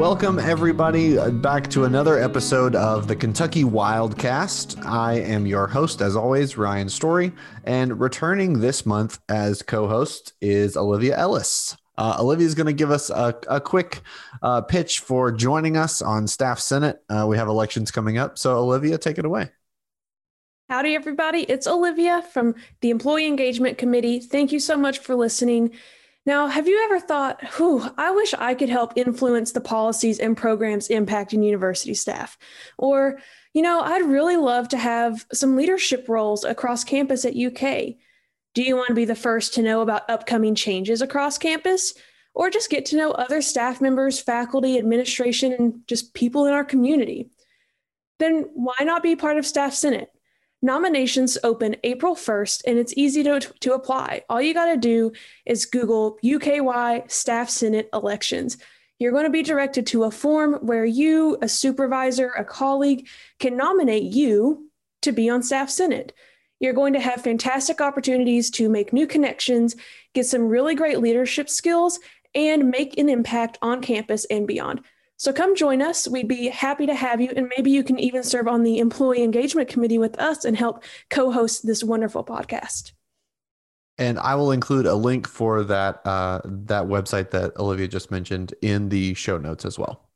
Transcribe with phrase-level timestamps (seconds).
[0.00, 4.86] Welcome, everybody, back to another episode of the Kentucky Wildcast.
[4.86, 7.32] I am your host, as always, Ryan Story,
[7.64, 11.76] and returning this month as co host is Olivia Ellis.
[11.98, 14.00] Uh, Olivia is going to give us a, a quick
[14.42, 17.02] uh, pitch for joining us on Staff Senate.
[17.10, 18.38] Uh, we have elections coming up.
[18.38, 19.50] So, Olivia, take it away.
[20.70, 21.40] Howdy, everybody.
[21.40, 24.20] It's Olivia from the Employee Engagement Committee.
[24.20, 25.72] Thank you so much for listening.
[26.26, 30.36] Now, have you ever thought, whew, I wish I could help influence the policies and
[30.36, 32.38] programs impacting university staff?
[32.78, 33.18] Or,
[33.52, 37.96] you know, I'd really love to have some leadership roles across campus at UK.
[38.54, 41.94] Do you want to be the first to know about upcoming changes across campus?
[42.32, 46.64] Or just get to know other staff members, faculty, administration, and just people in our
[46.64, 47.28] community?
[48.20, 50.12] Then why not be part of Staff Senate?
[50.62, 54.22] Nominations open April 1st and it's easy to, to apply.
[54.28, 55.12] All you got to do
[55.46, 58.58] is Google UKY Staff Senate elections.
[58.98, 63.56] You're going to be directed to a form where you, a supervisor, a colleague, can
[63.56, 66.12] nominate you to be on Staff Senate.
[66.60, 69.76] You're going to have fantastic opportunities to make new connections,
[70.12, 71.98] get some really great leadership skills,
[72.34, 74.82] and make an impact on campus and beyond.
[75.20, 76.08] So come join us.
[76.08, 77.30] We'd be happy to have you.
[77.36, 80.82] And maybe you can even serve on the employee engagement committee with us and help
[81.10, 82.92] co host this wonderful podcast.
[83.98, 88.54] And I will include a link for that uh, that website that Olivia just mentioned
[88.62, 90.08] in the show notes as well.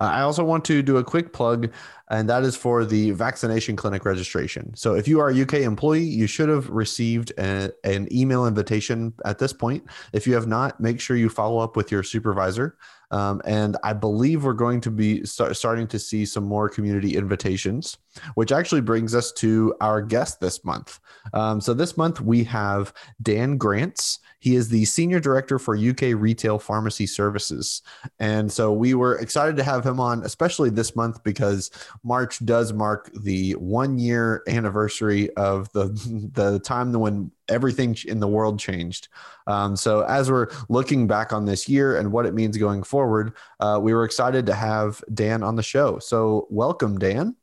[0.00, 1.70] Uh, I also want to do a quick plug,
[2.08, 4.74] and that is for the vaccination clinic registration.
[4.74, 9.12] So, if you are a UK employee, you should have received a, an email invitation
[9.24, 9.84] at this point.
[10.12, 12.76] If you have not, make sure you follow up with your supervisor.
[13.12, 17.16] Um, and I believe we're going to be start, starting to see some more community
[17.16, 17.98] invitations,
[18.34, 21.00] which actually brings us to our guest this month.
[21.34, 24.18] Um, so this month we have Dan Grantz.
[24.40, 27.82] He is the senior director for UK Retail Pharmacy Services.
[28.18, 31.70] And so we were excited to have him on, especially this month because
[32.02, 35.88] March does mark the one year anniversary of the,
[36.32, 39.08] the time when everything in the world changed.
[39.46, 43.34] Um, so as we're looking back on this year and what it means going forward,
[43.60, 45.98] uh, we were excited to have Dan on the show.
[45.98, 47.36] So welcome, Dan.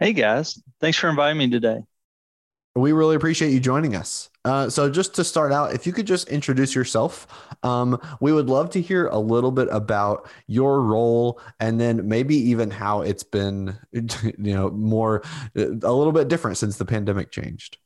[0.00, 1.80] Hey guys, thanks for inviting me today.
[2.74, 4.28] We really appreciate you joining us.
[4.46, 7.26] Uh, so, just to start out, if you could just introduce yourself,
[7.64, 12.36] um, we would love to hear a little bit about your role, and then maybe
[12.36, 15.22] even how it's been, you know, more
[15.56, 17.78] a little bit different since the pandemic changed.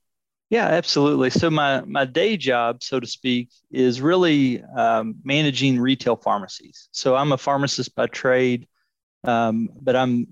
[0.50, 1.30] Yeah, absolutely.
[1.30, 6.90] So my my day job, so to speak, is really um, managing retail pharmacies.
[6.92, 8.68] So I'm a pharmacist by trade,
[9.24, 10.26] um, but I'm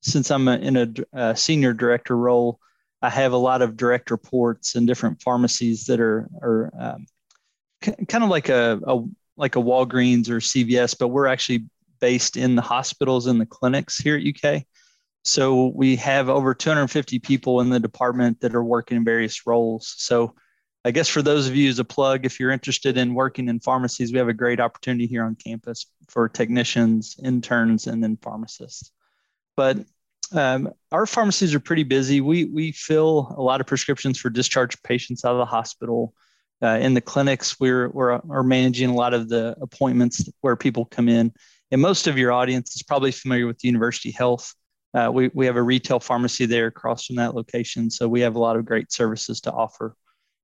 [0.00, 2.60] since I'm a, in a, a senior director role.
[3.02, 7.06] I have a lot of direct reports in different pharmacies that are are um,
[7.82, 9.04] c- kind of like a, a
[9.36, 11.66] like a Walgreens or CVS, but we're actually
[12.00, 14.64] based in the hospitals and the clinics here at UK.
[15.24, 19.94] So we have over 250 people in the department that are working in various roles.
[19.98, 20.34] So
[20.84, 23.60] I guess for those of you as a plug, if you're interested in working in
[23.60, 28.90] pharmacies, we have a great opportunity here on campus for technicians, interns, and then pharmacists.
[29.56, 29.78] But
[30.32, 32.20] um, our pharmacies are pretty busy.
[32.20, 36.14] We we fill a lot of prescriptions for discharged patients out of the hospital.
[36.62, 40.84] Uh, in the clinics, we're, we're are managing a lot of the appointments where people
[40.84, 41.32] come in.
[41.72, 44.54] And most of your audience is probably familiar with University Health.
[44.94, 48.36] Uh, we we have a retail pharmacy there across from that location, so we have
[48.36, 49.96] a lot of great services to offer.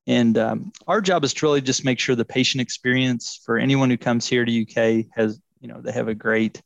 [0.07, 3.91] And um, our job is to really just make sure the patient experience for anyone
[3.91, 6.63] who comes here to UK has you know they have a great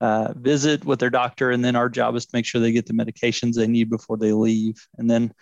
[0.00, 2.86] uh, visit with their doctor, and then our job is to make sure they get
[2.86, 4.86] the medications they need before they leave.
[4.98, 5.32] And then,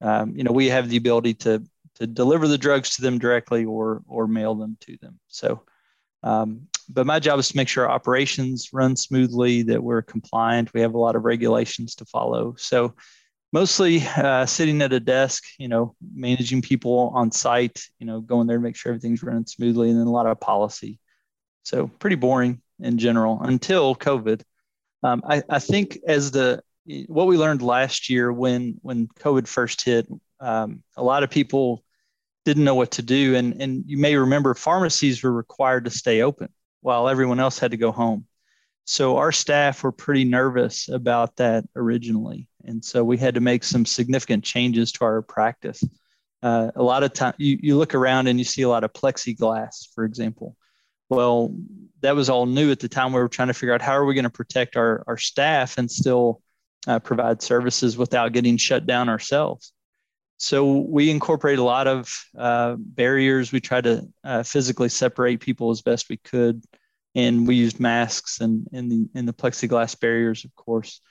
[0.00, 1.62] um, you know, we have the ability to
[1.96, 5.20] to deliver the drugs to them directly or or mail them to them.
[5.28, 5.62] So,
[6.22, 10.74] um, but my job is to make sure operations run smoothly, that we're compliant.
[10.74, 12.54] We have a lot of regulations to follow.
[12.58, 12.94] So,
[13.52, 18.46] mostly uh, sitting at a desk, you know, managing people on site, you know, going
[18.46, 20.98] there to make sure everything's running smoothly, and then a lot of policy.
[21.62, 24.42] So, pretty boring in general until COVID.
[25.02, 26.62] Um, I, I, think as the
[27.06, 30.06] what we learned last year when when COVID first hit,
[30.40, 31.82] um, a lot of people
[32.44, 36.22] didn't know what to do, and and you may remember pharmacies were required to stay
[36.22, 36.48] open
[36.80, 38.26] while everyone else had to go home.
[38.84, 43.64] So our staff were pretty nervous about that originally, and so we had to make
[43.64, 45.82] some significant changes to our practice.
[46.42, 48.92] Uh, a lot of time, you, you look around and you see a lot of
[48.92, 50.56] plexiglass, for example.
[51.12, 51.54] Well,
[52.00, 53.12] that was all new at the time.
[53.12, 55.76] We were trying to figure out how are we going to protect our, our staff
[55.76, 56.40] and still
[56.86, 59.74] uh, provide services without getting shut down ourselves.
[60.38, 63.52] So we incorporate a lot of uh, barriers.
[63.52, 66.64] We try to uh, physically separate people as best we could,
[67.14, 71.02] and we used masks and in the in the plexiglass barriers, of course.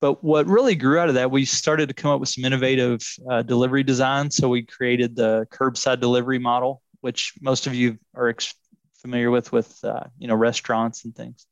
[0.00, 3.00] But what really grew out of that, we started to come up with some innovative
[3.28, 4.30] uh, delivery design.
[4.30, 8.54] So we created the curbside delivery model, which most of you are ex-
[8.98, 11.46] familiar with, with uh, you know restaurants and things.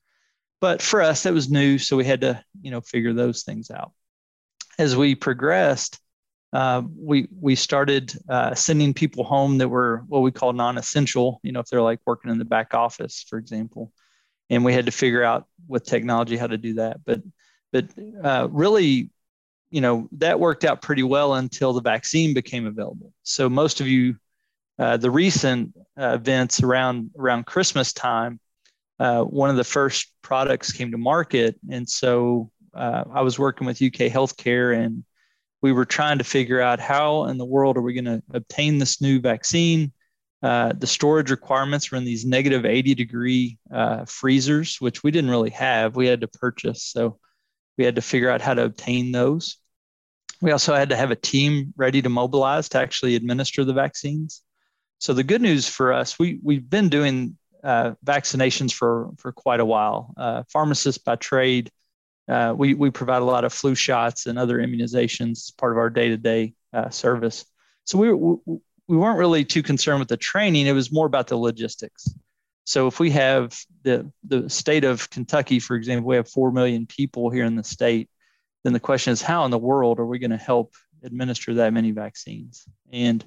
[0.60, 3.70] But for us, that was new, so we had to you know figure those things
[3.70, 3.93] out.
[4.78, 5.98] As we progressed,
[6.52, 11.40] uh, we we started uh, sending people home that were what we call non-essential.
[11.43, 13.93] You know, if they're like working in the back office, for example,
[14.50, 17.04] and we had to figure out with technology how to do that.
[17.04, 17.22] But
[17.72, 17.88] but
[18.22, 19.10] uh, really,
[19.70, 23.12] you know, that worked out pretty well until the vaccine became available.
[23.22, 24.16] So most of you,
[24.78, 28.40] uh, the recent uh, events around around Christmas time,
[28.99, 33.67] uh, one of the first products came to market, and so uh, I was working
[33.67, 35.05] with UK Healthcare, and
[35.62, 38.78] we were trying to figure out how in the world are we going to obtain
[38.78, 39.93] this new vaccine.
[40.43, 43.58] Uh, the storage requirements were in these negative 80 degree
[44.06, 45.96] freezers, which we didn't really have.
[45.96, 46.82] We had to purchase.
[46.84, 47.19] So
[47.79, 49.56] we had to figure out how to obtain those.
[50.40, 54.43] We also had to have a team ready to mobilize to actually administer the vaccines.
[54.98, 59.60] So the good news for us, we we've been doing uh, vaccinations for for quite
[59.60, 60.14] a while.
[60.16, 61.70] Uh, pharmacists by trade,
[62.28, 65.78] uh, we we provide a lot of flu shots and other immunizations as part of
[65.78, 66.54] our day to day
[66.90, 67.44] service.
[67.84, 68.37] So we, we
[68.88, 70.66] we weren't really too concerned with the training.
[70.66, 72.08] It was more about the logistics.
[72.64, 76.87] So if we have the the state of Kentucky, for example, we have four million
[76.87, 78.10] people here in the state,
[78.64, 81.72] then the question is how in the world are we going to help administer that
[81.72, 82.64] many vaccines?
[82.93, 83.25] And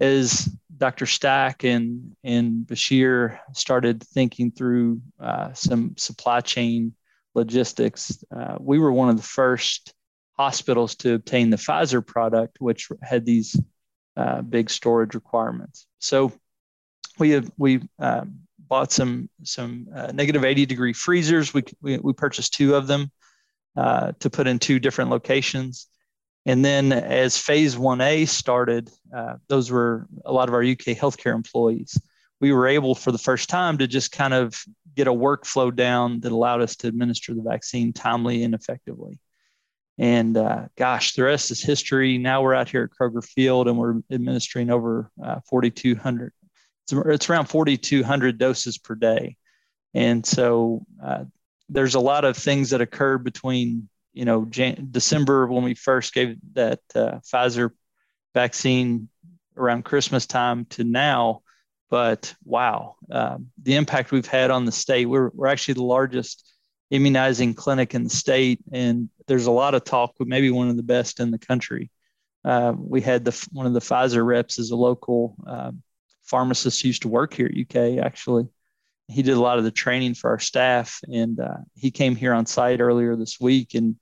[0.00, 1.06] as Dr.
[1.06, 6.94] Stack and and Beshear started thinking through uh, some supply chain
[7.34, 9.92] logistics, uh, we were one of the first
[10.32, 13.60] hospitals to obtain the Pfizer product, which had these
[14.16, 15.86] uh, big storage requirements.
[15.98, 16.32] So
[17.18, 21.52] we have we um, bought some some uh, negative 80 degree freezers.
[21.52, 23.10] We, we, we purchased two of them
[23.76, 25.88] uh, to put in two different locations.
[26.48, 31.34] And then as phase 1A started, uh, those were a lot of our UK healthcare
[31.34, 32.00] employees.
[32.40, 34.58] We were able for the first time to just kind of
[34.96, 39.18] get a workflow down that allowed us to administer the vaccine timely and effectively.
[39.98, 42.16] And uh, gosh, the rest is history.
[42.16, 46.32] Now we're out here at Kroger Field and we're administering over uh, 4,200
[46.90, 49.36] it's, it's around 4,200 doses per day.
[49.92, 51.24] And so uh,
[51.68, 56.14] there's a lot of things that occurred between, you know, Jan- December when we first
[56.14, 57.70] gave that uh, Pfizer
[58.34, 59.08] vaccine
[59.56, 61.42] around Christmas time to now.
[61.90, 65.06] But wow, um, the impact we've had on the state.
[65.06, 66.52] We're, we're actually the largest
[66.90, 70.76] immunizing clinic in the state, and there's a lot of talk, but maybe one of
[70.76, 71.90] the best in the country.
[72.44, 75.82] Uh, we had the one of the Pfizer reps as a local um,
[76.22, 78.48] pharmacist used to work here at UK actually.
[79.08, 82.34] He did a lot of the training for our staff, and uh, he came here
[82.34, 83.96] on site earlier this week and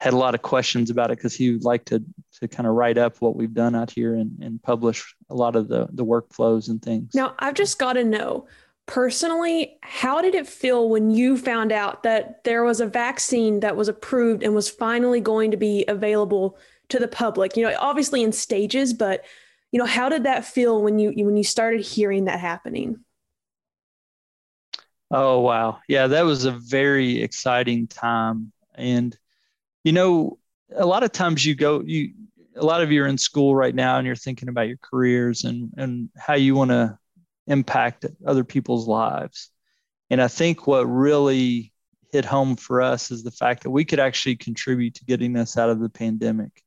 [0.00, 2.02] had a lot of questions about it because he would like to
[2.40, 5.56] to kind of write up what we've done out here and, and publish a lot
[5.56, 7.14] of the the workflows and things.
[7.14, 8.46] Now I've just got to know
[8.86, 13.76] personally, how did it feel when you found out that there was a vaccine that
[13.76, 17.56] was approved and was finally going to be available to the public?
[17.56, 19.24] You know, obviously in stages, but
[19.70, 23.00] you know how did that feel when you when you started hearing that happening
[25.10, 25.78] oh wow.
[25.88, 28.52] Yeah that was a very exciting time.
[28.74, 29.16] And
[29.84, 30.38] you know
[30.74, 32.12] a lot of times you go you
[32.56, 35.44] a lot of you are in school right now and you're thinking about your careers
[35.44, 36.98] and and how you want to
[37.46, 39.50] impact other people's lives.
[40.10, 41.72] And i think what really
[42.12, 45.56] hit home for us is the fact that we could actually contribute to getting us
[45.56, 46.62] out of the pandemic.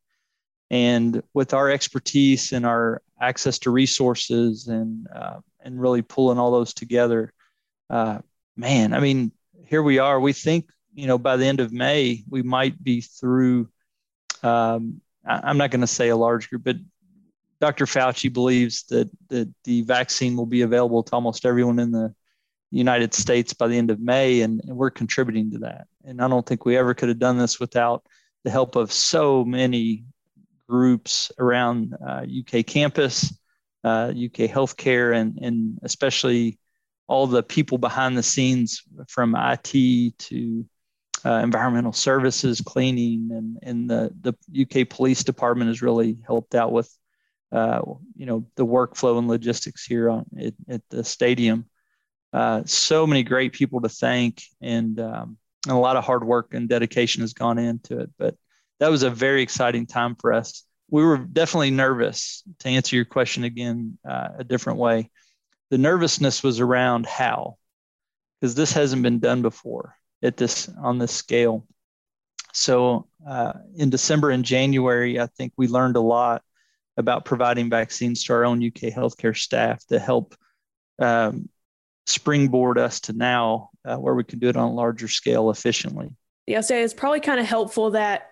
[0.69, 6.51] And with our expertise and our access to resources and uh, and really pulling all
[6.51, 7.33] those together,
[7.89, 8.19] uh,
[8.55, 9.31] man, I mean,
[9.65, 10.19] here we are.
[10.19, 13.69] We think you know by the end of May we might be through.
[14.41, 16.75] Um, I'm not going to say a large group, but
[17.62, 17.86] Dr.
[17.86, 22.13] Fauci believes that that the vaccine will be available to almost everyone in the
[22.72, 25.88] United States by the end of May, and, and we're contributing to that.
[26.03, 28.05] And I don't think we ever could have done this without
[28.43, 30.05] the help of so many
[30.67, 33.31] groups around uh, UK campus,
[33.83, 36.57] uh, UK healthcare, and, and especially
[37.07, 40.65] all the people behind the scenes from IT to
[41.25, 46.72] uh, environmental services, cleaning, and, and the, the UK police department has really helped out
[46.72, 46.93] with,
[47.51, 47.81] uh,
[48.15, 51.65] you know, the workflow and logistics here on, at, at the stadium.
[52.31, 54.41] Uh, so many great people to thank.
[54.60, 58.12] And um, and a lot of hard work and dedication has gone into it.
[58.17, 58.36] But
[58.79, 60.63] that was a very exciting time for us.
[60.89, 62.43] We were definitely nervous.
[62.60, 65.10] To answer your question again, uh, a different way,
[65.70, 67.58] the nervousness was around how,
[68.39, 71.65] because this hasn't been done before at this on this scale.
[72.53, 76.43] So uh, in December and January, I think we learned a lot
[76.98, 80.36] about providing vaccines to our own UK healthcare staff to help
[81.00, 81.50] um,
[82.05, 86.10] springboard us to now uh, where we can do it on a larger scale efficiently.
[86.46, 88.29] Yeah, so it's probably kind of helpful that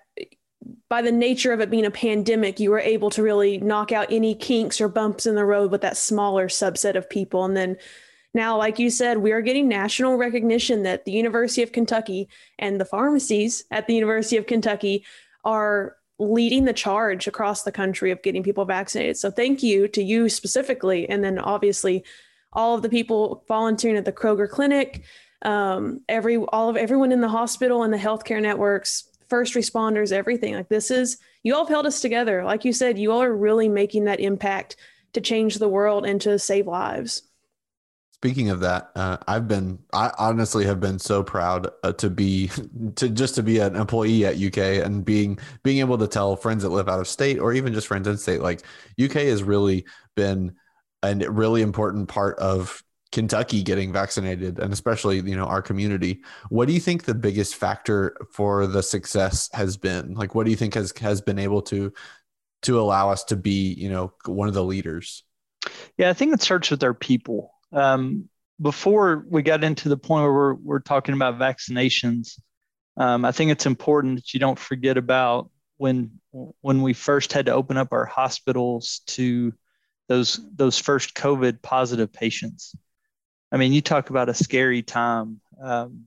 [0.92, 4.12] by the nature of it being a pandemic, you were able to really knock out
[4.12, 7.46] any kinks or bumps in the road with that smaller subset of people.
[7.46, 7.78] And then
[8.34, 12.28] now, like you said, we are getting national recognition that the University of Kentucky
[12.60, 15.06] and the pharmacies at the University of Kentucky
[15.46, 19.16] are leading the charge across the country of getting people vaccinated.
[19.16, 21.08] So thank you to you specifically.
[21.08, 22.04] And then obviously
[22.52, 25.04] all of the people volunteering at the Kroger Clinic,
[25.44, 30.56] um, every all of everyone in the hospital and the healthcare networks, first responders, everything.
[30.56, 32.44] Like this is you all have held us together.
[32.44, 34.76] Like you said, you all are really making that impact
[35.14, 37.24] to change the world and to save lives.
[38.12, 42.52] Speaking of that, uh, I've been, I honestly have been so proud uh, to be,
[42.98, 46.64] to just to be an employee at UK and being, being able to tell friends
[46.64, 48.64] that live out of state or even just friends in state, like
[49.02, 50.54] UK has really been
[51.04, 56.22] a really important part of Kentucky getting vaccinated and especially, you know, our community.
[56.50, 60.14] What do you think the biggest factor for the success has been?
[60.14, 61.92] Like, what do you think has, has been able to,
[62.64, 65.24] to allow us to be, you know, one of the leaders?
[65.98, 70.24] Yeah, I think it starts with our people um, before we got into the point
[70.24, 72.40] where we're, we're talking about vaccinations,
[72.98, 76.20] um, I think it's important that you don't forget about when
[76.62, 79.54] when we first had to open up our hospitals to
[80.08, 82.76] those those first COVID positive patients.
[83.52, 85.42] I mean, you talk about a scary time.
[85.62, 86.06] Um,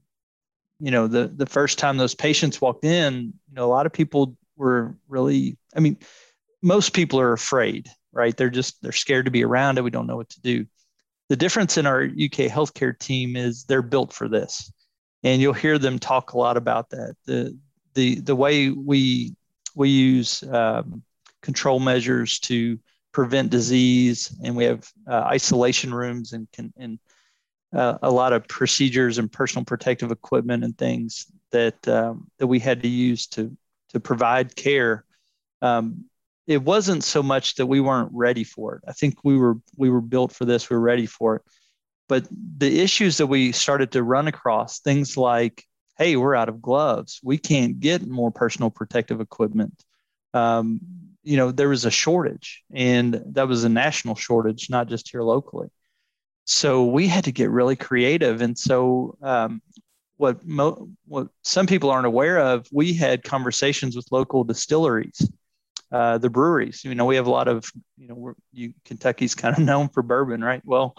[0.81, 3.93] you know, the the first time those patients walked in, you know, a lot of
[3.93, 5.57] people were really.
[5.77, 5.99] I mean,
[6.63, 8.37] most people are afraid, right?
[8.37, 9.85] They're just they're scared to be around it.
[9.85, 10.67] We don't know what to do
[11.29, 14.73] the difference in our UK healthcare team is they're built for this,
[15.23, 17.17] and you'll hear them talk a lot about that.
[17.25, 17.57] the
[17.95, 19.35] the The way we
[19.75, 21.03] we use um,
[21.43, 22.79] control measures to
[23.13, 26.99] prevent disease, and we have uh, isolation rooms and can and
[27.75, 32.59] uh, a lot of procedures and personal protective equipment and things that um, that we
[32.59, 33.57] had to use to
[33.91, 35.05] to provide care.
[35.63, 36.05] Um,
[36.47, 38.83] it wasn't so much that we weren't ready for it.
[38.87, 40.71] I think we were we were built for this.
[40.71, 41.43] We were ready for it.
[42.09, 45.65] But the issues that we started to run across, things like,
[45.97, 47.19] hey, we're out of gloves.
[47.23, 49.83] We can't get more personal protective equipment.
[50.35, 50.81] Um,
[51.23, 55.23] you know, there was a shortage, and that was a national shortage, not just here
[55.23, 55.69] locally.
[56.45, 58.43] So we had to get really creative.
[58.43, 59.63] And so, um,
[60.17, 65.29] what mo- what some people aren't aware of, we had conversations with local distilleries
[65.95, 66.85] uh, the breweries.
[66.85, 70.03] You know, we have a lot of, you know, you, Kentucky's kind of known for
[70.03, 70.61] bourbon, right?
[70.65, 70.97] Well,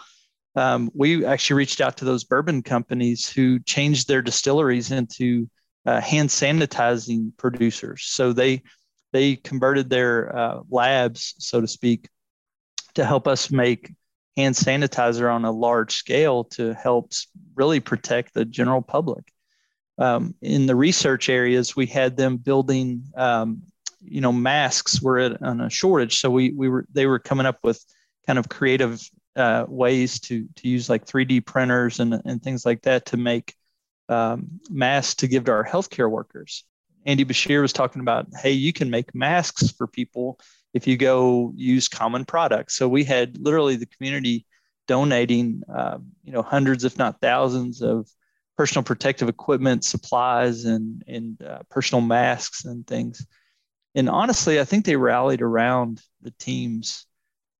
[0.55, 5.49] um, we actually reached out to those bourbon companies who changed their distilleries into
[5.85, 8.03] uh, hand sanitizing producers.
[8.05, 8.63] So they
[9.11, 12.09] they converted their uh, labs, so to speak,
[12.95, 13.93] to help us make
[14.38, 17.12] hand sanitizer on a large scale to help
[17.56, 19.32] really protect the general public.
[19.98, 23.62] Um, in the research areas, we had them building um,
[24.08, 27.46] you know masks were at, on a shortage so we we were they were coming
[27.46, 27.84] up with
[28.25, 29.01] kind of creative
[29.36, 33.54] uh, ways to to use like 3d printers and, and things like that to make
[34.08, 36.63] um, masks to give to our healthcare workers
[37.06, 40.39] andy Beshear was talking about hey you can make masks for people
[40.75, 44.46] if you go use common products so we had literally the community
[44.88, 48.08] donating uh, you know hundreds if not thousands of
[48.55, 53.25] personal protective equipment supplies and and uh, personal masks and things
[53.96, 57.05] and honestly, I think they rallied around the teams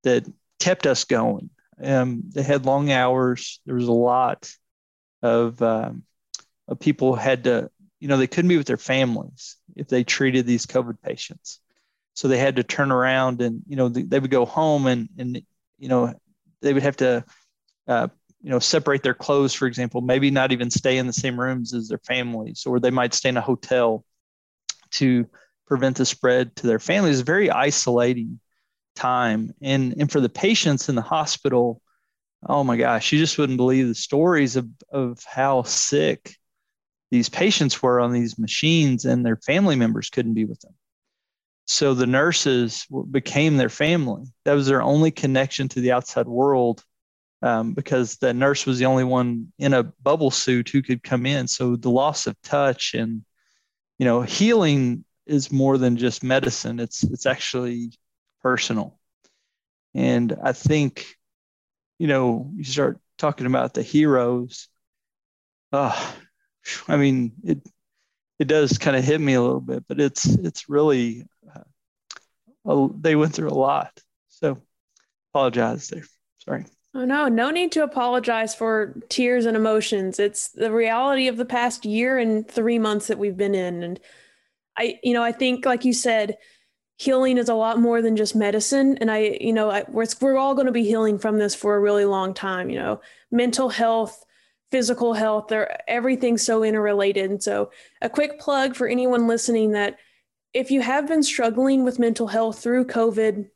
[0.04, 0.26] that
[0.60, 1.50] kept us going.
[1.82, 3.62] Um, they had long hours.
[3.66, 4.52] There was a lot
[5.24, 6.04] of, um,
[6.68, 10.46] of people had to, you know, they couldn't be with their families if they treated
[10.46, 11.62] these COVID patients.
[12.16, 15.42] So they had to turn around and, you know, they, would go home and, and,
[15.78, 16.14] you know,
[16.62, 17.24] they would have to,
[17.88, 18.08] uh,
[18.42, 21.74] you know, separate their clothes, for example, maybe not even stay in the same rooms
[21.74, 24.06] as their families, or they might stay in a hotel
[24.92, 25.28] to
[25.68, 27.22] prevent the spread to their families.
[27.22, 28.40] Very isolating
[28.96, 29.54] time.
[29.62, 31.82] And, and for the patients in the hospital,
[32.48, 36.36] oh my gosh, you just wouldn't believe the stories of, of how sick
[37.12, 40.74] these patients were on these machines and their family members couldn't be with them.
[41.66, 44.26] So the nurses became their family.
[44.46, 46.84] That was their only connection to the outside world
[47.42, 51.26] um, because the nurse was the only one in a bubble suit who could come
[51.26, 51.48] in.
[51.48, 53.24] So the loss of touch and
[54.00, 56.80] you know healing is more than just medicine.
[56.80, 57.92] It's it's actually
[58.42, 59.00] personal,
[59.94, 61.06] and I think
[62.00, 64.68] you know you start talking about the heroes.
[65.72, 66.14] Uh,
[66.88, 67.60] I mean it
[68.40, 71.26] it does kind of hit me a little bit, but it's it's really
[72.66, 73.92] uh, they went through a lot.
[74.30, 74.62] So
[75.34, 76.04] apologize there.
[76.40, 76.66] Sorry.
[76.94, 80.18] Oh, no, no need to apologize for tears and emotions.
[80.18, 83.84] It's the reality of the past year and three months that we've been in.
[83.84, 84.00] And
[84.78, 86.38] I, you know, I think, like you said,
[86.96, 88.98] healing is a lot more than just medicine.
[89.02, 91.76] And I, you know, I, we're, we're all going to be healing from this for
[91.76, 94.24] a really long time, you know, mental health,
[94.72, 97.30] physical health, they're everything's so interrelated.
[97.30, 99.98] And so a quick plug for anyone listening that
[100.54, 103.50] if you have been struggling with mental health through COVID,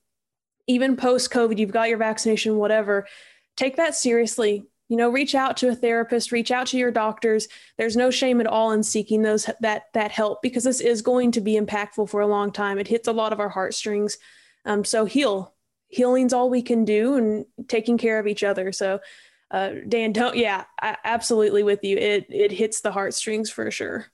[0.67, 3.07] even post COVID, you've got your vaccination, whatever,
[3.55, 4.67] take that seriously.
[4.87, 7.47] You know, reach out to a therapist, reach out to your doctors.
[7.77, 11.31] There's no shame at all in seeking those that that help because this is going
[11.33, 12.79] to be impactful for a long time.
[12.79, 14.17] It hits a lot of our heartstrings.
[14.65, 15.53] Um, so heal.
[15.89, 18.71] Healing's all we can do, and taking care of each other.
[18.71, 18.99] So,
[19.51, 21.97] uh, Dan, don't yeah, I, absolutely with you.
[21.97, 24.07] It it hits the heartstrings for sure.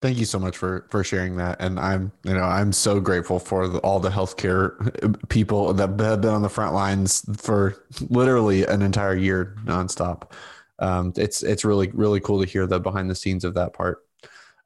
[0.00, 3.38] Thank you so much for for sharing that, and I'm you know I'm so grateful
[3.38, 8.64] for the, all the healthcare people that have been on the front lines for literally
[8.64, 10.30] an entire year nonstop.
[10.78, 14.07] Um, it's it's really really cool to hear the behind the scenes of that part.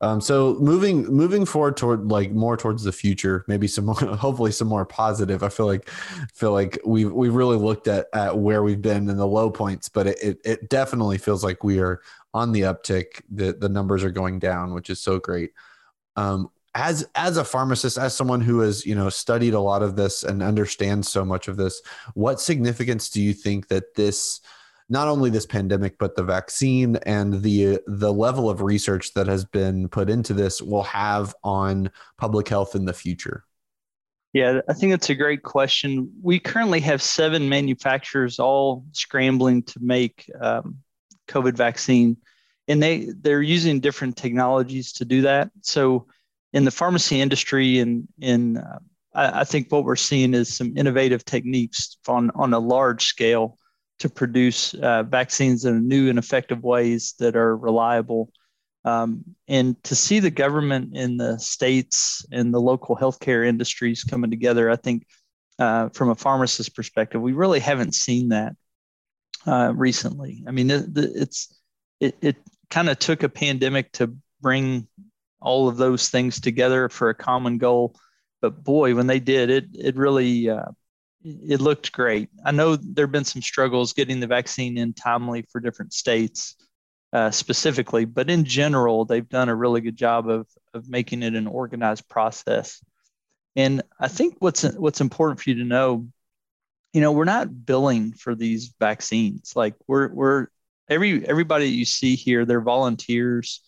[0.02, 4.50] Um, so moving moving forward toward like more towards the future, maybe some more, hopefully
[4.50, 5.44] some more positive.
[5.44, 5.88] I feel like
[6.35, 9.88] feel like we've we've really looked at at where we've been in the low points,
[9.88, 12.02] but it, it, it definitely feels like we are
[12.35, 13.23] on the uptick.
[13.30, 15.52] The the numbers are going down, which is so great.
[16.16, 19.94] Um, as as a pharmacist, as someone who has you know studied a lot of
[19.94, 21.80] this and understands so much of this,
[22.14, 24.40] what significance do you think that this
[24.92, 29.42] not only this pandemic but the vaccine and the the level of research that has
[29.42, 33.44] been put into this will have on public health in the future?
[34.34, 36.12] Yeah, I think that's a great question.
[36.22, 40.76] We currently have seven manufacturers all scrambling to make um,
[41.28, 42.18] COVID vaccine,
[42.68, 45.50] and they they're using different technologies to do that.
[45.62, 46.07] So,
[46.52, 48.78] in the pharmacy industry, and in, uh,
[49.14, 53.59] I, I, think what we're seeing is some innovative techniques on on a large scale
[54.02, 58.32] to produce uh, vaccines in new and effective ways that are reliable.
[58.84, 64.28] Um, and to see the government in the states and the local healthcare industries coming
[64.28, 65.06] together, I think
[65.60, 68.56] uh, from a pharmacist perspective, we really haven't seen that
[69.46, 70.42] uh, recently.
[70.48, 71.56] I mean, it, it's
[72.00, 72.36] it, it
[72.70, 74.88] kind of took a pandemic to bring
[75.40, 77.94] all of those things together for a common goal.
[78.40, 80.72] But boy, when they did, it it really uh,
[81.24, 82.28] it looked great.
[82.44, 86.56] I know there have been some struggles getting the vaccine in timely for different states
[87.12, 91.35] uh, specifically, but in general, they've done a really good job of of making it
[91.35, 92.82] an organized process.
[93.54, 96.08] And I think what's what's important for you to know
[96.92, 100.46] you know we're not billing for these vaccines like we're we're
[100.88, 103.61] every everybody you see here they're volunteers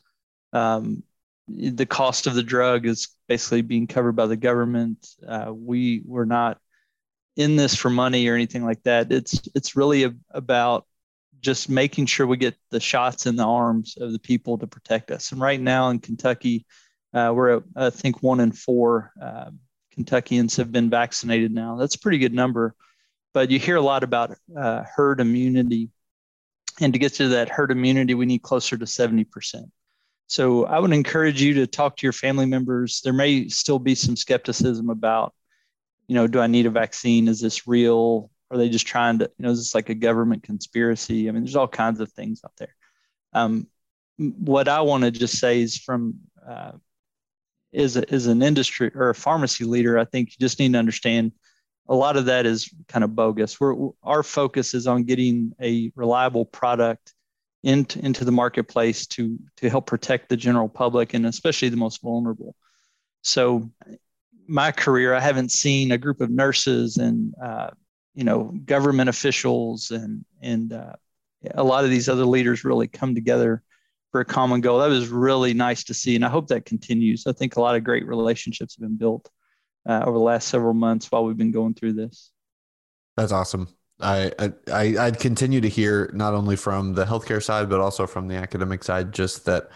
[0.52, 1.02] um,
[1.48, 6.24] the cost of the drug is basically being covered by the government uh, we we're
[6.24, 6.58] not
[7.36, 10.86] in this for money or anything like that it's it's really a, about
[11.40, 15.10] just making sure we get the shots in the arms of the people to protect
[15.10, 16.64] us and right now in kentucky
[17.12, 19.50] uh, we're at, i think one in four uh,
[19.96, 22.74] kentuckians have been vaccinated now that's a pretty good number
[23.34, 25.90] but you hear a lot about uh, herd immunity.
[26.80, 29.70] And to get to that herd immunity, we need closer to 70%.
[30.28, 33.02] So I would encourage you to talk to your family members.
[33.02, 35.34] There may still be some skepticism about,
[36.06, 37.28] you know, do I need a vaccine?
[37.28, 38.30] Is this real?
[38.50, 41.28] Are they just trying to, you know, is this like a government conspiracy?
[41.28, 42.74] I mean, there's all kinds of things out there.
[43.32, 43.66] Um,
[44.16, 46.72] what I want to just say is from, uh,
[47.72, 50.78] is, a, is an industry or a pharmacy leader, I think you just need to
[50.78, 51.32] understand
[51.88, 53.60] a lot of that is kind of bogus.
[53.60, 57.12] We're, our focus is on getting a reliable product
[57.62, 62.00] into, into the marketplace to, to help protect the general public and especially the most
[62.02, 62.54] vulnerable.
[63.22, 63.70] So,
[64.46, 67.70] my career, I haven't seen a group of nurses and uh,
[68.14, 70.92] you know government officials and and uh,
[71.54, 73.62] a lot of these other leaders really come together
[74.12, 74.78] for a common goal.
[74.78, 77.26] That was really nice to see, and I hope that continues.
[77.26, 79.28] I think a lot of great relationships have been built
[79.88, 82.30] uh, over the last several months while we've been going through this.
[83.16, 83.68] That's awesome.
[84.00, 88.26] I, I I'd continue to hear not only from the healthcare side but also from
[88.26, 89.70] the academic side just that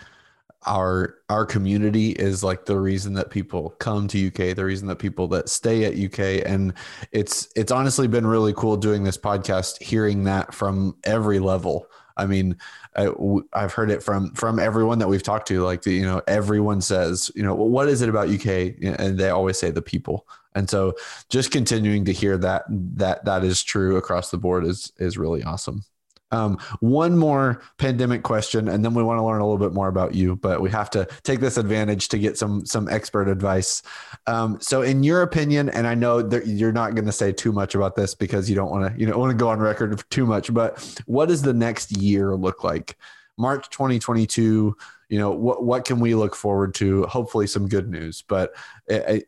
[0.66, 4.96] our our community is like the reason that people come to UK, the reason that
[4.96, 6.74] people that stay at UK, and
[7.12, 11.86] it's it's honestly been really cool doing this podcast, hearing that from every level.
[12.16, 12.56] I mean,
[12.96, 13.12] I,
[13.54, 15.62] have heard it from from everyone that we've talked to.
[15.62, 18.74] Like, you know, everyone says, you know, well, what is it about UK?
[18.98, 20.26] And they always say the people.
[20.54, 20.94] And so,
[21.28, 25.44] just continuing to hear that that that is true across the board is is really
[25.44, 25.84] awesome.
[26.30, 29.88] Um, one more pandemic question, and then we want to learn a little bit more
[29.88, 30.36] about you.
[30.36, 33.82] But we have to take this advantage to get some some expert advice.
[34.26, 37.52] Um, so, in your opinion, and I know that you're not going to say too
[37.52, 40.02] much about this because you don't want to you don't want to go on record
[40.10, 40.52] too much.
[40.52, 42.96] But what does the next year look like?
[43.38, 44.76] March 2022.
[45.10, 47.04] You know what what can we look forward to?
[47.04, 48.22] Hopefully, some good news.
[48.28, 48.54] But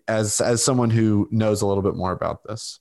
[0.08, 2.80] as as someone who knows a little bit more about this.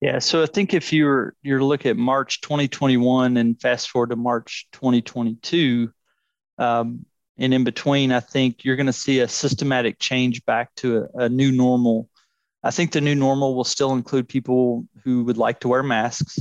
[0.00, 4.16] Yeah, so I think if you're you're look at March 2021 and fast forward to
[4.16, 5.90] March 2022,
[6.58, 7.06] um,
[7.38, 11.24] and in between, I think you're going to see a systematic change back to a,
[11.24, 12.08] a, new normal.
[12.62, 16.38] I think the new normal will still include people who would like to wear masks.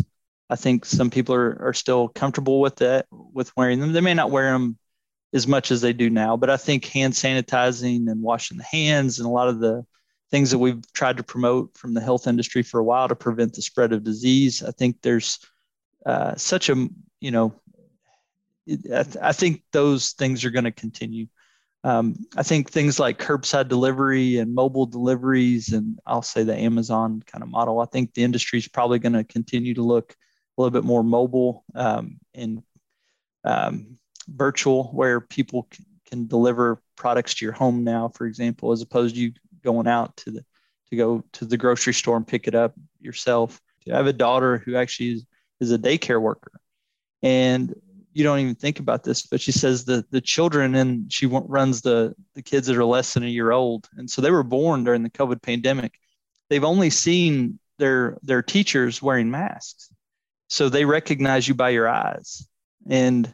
[0.50, 3.94] I think some people are, are still comfortable with that, with wearing them.
[3.94, 4.78] They may not wear them
[5.34, 9.20] as much as they do now, but I think hand sanitizing and washing the hands
[9.20, 9.84] and a lot of the
[10.34, 13.54] things that we've tried to promote from the health industry for a while to prevent
[13.54, 14.64] the spread of disease.
[14.64, 15.38] I think there's
[16.08, 16.88] uh, such a,
[17.22, 17.54] you know,
[18.68, 21.28] I, th- I, think those things are going to continue.
[21.84, 27.22] Um, I think things like curbside delivery and mobile deliveries, and I'll say the Amazon
[27.28, 30.16] kind of model, I think the industry is probably going to continue to look
[30.58, 32.64] a little bit more mobile um, and
[33.44, 38.82] um, virtual, where people can, can deliver products to your home now, for example, as
[38.82, 39.34] opposed to you
[39.64, 40.46] going out to the
[40.90, 43.60] to go to the grocery store and pick it up yourself.
[43.92, 45.26] I have a daughter who actually is,
[45.60, 46.52] is a daycare worker,
[47.22, 47.74] and
[48.14, 51.82] you don't even think about this, but she says the the children and she runs
[51.82, 54.84] the the kids that are less than a year old, and so they were born
[54.84, 55.94] during the COVID pandemic.
[56.50, 59.90] They've only seen their their teachers wearing masks,
[60.48, 62.48] so they recognize you by your eyes,
[62.88, 63.34] and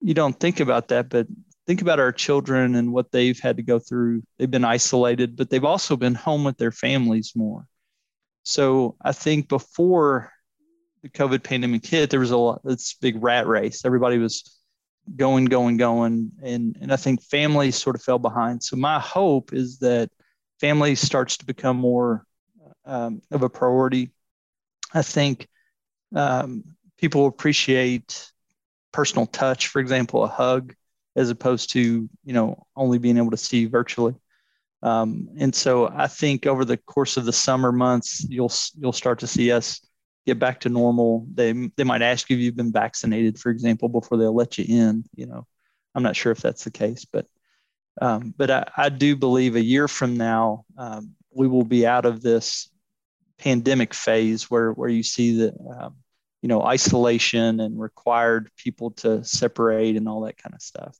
[0.00, 1.26] you don't think about that, but
[1.66, 4.22] think about our children and what they've had to go through.
[4.38, 7.66] They've been isolated, but they've also been home with their families more.
[8.44, 10.32] So I think before
[11.02, 13.84] the COVID pandemic hit, there was a lot, this big rat race.
[13.84, 14.58] Everybody was
[15.16, 16.30] going, going, going.
[16.42, 18.62] And, and I think families sort of fell behind.
[18.62, 20.10] So my hope is that
[20.60, 22.24] family starts to become more
[22.84, 24.12] um, of a priority.
[24.94, 25.48] I think
[26.14, 26.62] um,
[26.96, 28.30] people appreciate
[28.92, 30.74] personal touch, for example, a hug
[31.16, 34.14] as opposed to you know only being able to see virtually.
[34.82, 39.18] Um, and so I think over the course of the summer months, you'll you'll start
[39.20, 39.80] to see us
[40.26, 41.26] get back to normal.
[41.32, 44.64] They they might ask you if you've been vaccinated, for example, before they'll let you
[44.68, 45.04] in.
[45.16, 45.46] You know,
[45.94, 47.26] I'm not sure if that's the case, but
[48.00, 52.04] um, but I, I, do believe a year from now um, we will be out
[52.04, 52.68] of this
[53.38, 55.96] pandemic phase where where you see the um,
[56.42, 60.96] you know isolation and required people to separate and all that kind of stuff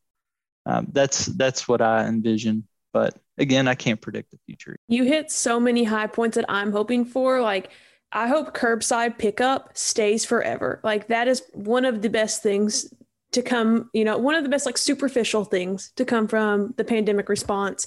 [0.67, 2.67] um, that's that's what I envision.
[2.93, 4.77] But again, I can't predict the future.
[4.89, 7.41] You hit so many high points that I'm hoping for.
[7.41, 7.71] Like
[8.13, 10.81] I hope curbside pickup stays forever.
[10.83, 12.93] Like that is one of the best things
[13.33, 13.91] to come.
[13.93, 17.87] You know, one of the best like superficial things to come from the pandemic response.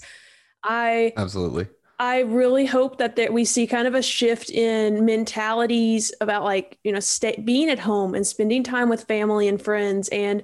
[0.64, 1.68] I absolutely.
[2.02, 6.80] I really hope that there, we see kind of a shift in mentalities about like,
[6.86, 10.42] you know, stay, being at home and spending time with family and friends and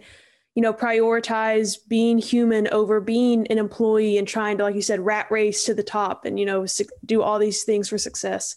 [0.56, 5.02] you know, prioritize being human over being an employee and trying to, like you said,
[5.02, 6.66] rat race to the top and, you know,
[7.06, 8.56] do all these things for success.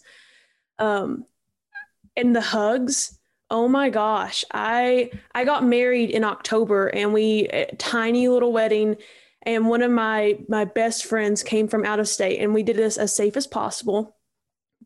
[0.79, 1.25] Um,
[2.15, 3.19] and the hugs,
[3.51, 8.95] oh my gosh, I I got married in October and we tiny little wedding
[9.41, 12.77] and one of my my best friends came from out of state and we did
[12.77, 14.15] this as safe as possible.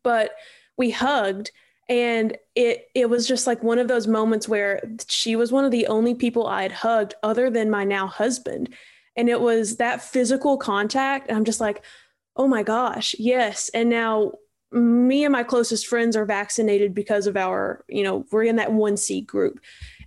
[0.02, 0.32] But
[0.76, 1.52] we hugged
[1.88, 5.70] and it it was just like one of those moments where she was one of
[5.70, 8.70] the only people I had hugged other than my now husband
[9.16, 11.82] and it was that physical contact I'm just like
[12.36, 14.32] oh my gosh yes and now
[14.72, 18.70] me and my closest friends are vaccinated because of our you know we're in that
[18.70, 19.60] 1C group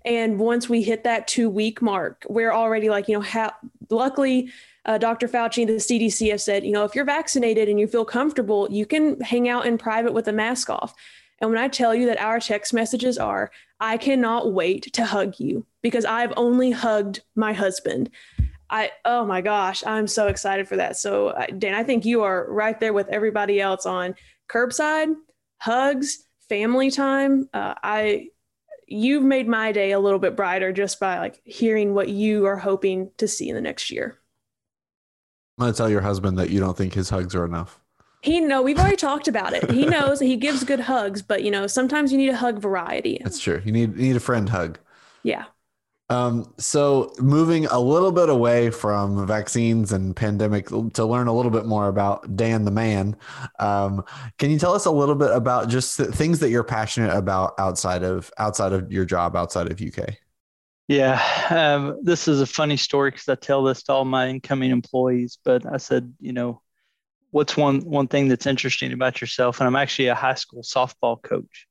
[0.03, 3.57] and once we hit that 2 week mark we're already like you know ha-
[3.89, 4.49] luckily
[4.87, 5.27] uh, Dr.
[5.27, 8.69] Fauci and the CDC have said, you know, if you're vaccinated and you feel comfortable,
[8.71, 10.95] you can hang out in private with a mask off.
[11.39, 15.39] And when I tell you that our text messages are, I cannot wait to hug
[15.39, 18.10] you because I've only hugged my husband.
[18.69, 20.97] I, oh my gosh, I'm so excited for that.
[20.97, 24.15] So, Dan, I think you are right there with everybody else on
[24.50, 25.13] curbside,
[25.60, 27.50] hugs, family time.
[27.54, 28.30] Uh, I,
[28.88, 32.58] you've made my day a little bit brighter just by like hearing what you are
[32.58, 34.17] hoping to see in the next year.
[35.58, 37.80] I'm gonna tell your husband that you don't think his hugs are enough.
[38.27, 39.71] He know we've already talked about it.
[39.71, 43.19] He knows he gives good hugs, but you know sometimes you need a hug variety.
[43.23, 43.61] That's true.
[43.63, 44.77] You need you need a friend hug.
[45.23, 45.45] Yeah.
[46.09, 51.51] Um, so moving a little bit away from vaccines and pandemic to learn a little
[51.51, 53.17] bit more about Dan the man,
[53.59, 54.05] um,
[54.37, 58.03] can you tell us a little bit about just things that you're passionate about outside
[58.03, 60.15] of outside of your job outside of UK?
[60.87, 64.71] Yeah, um, this is a funny story because I tell this to all my incoming
[64.71, 65.37] employees.
[65.43, 66.61] But I said, you know,
[67.31, 69.59] what's one one thing that's interesting about yourself?
[69.59, 71.67] And I'm actually a high school softball coach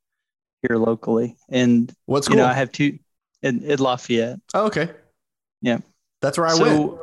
[0.67, 1.37] here locally.
[1.49, 2.45] And what's you cool?
[2.45, 2.99] know, I have two
[3.43, 4.41] in, in Lafayette.
[4.55, 4.91] Oh, okay.
[5.63, 5.79] Yeah.
[6.21, 7.01] That's where I so, went.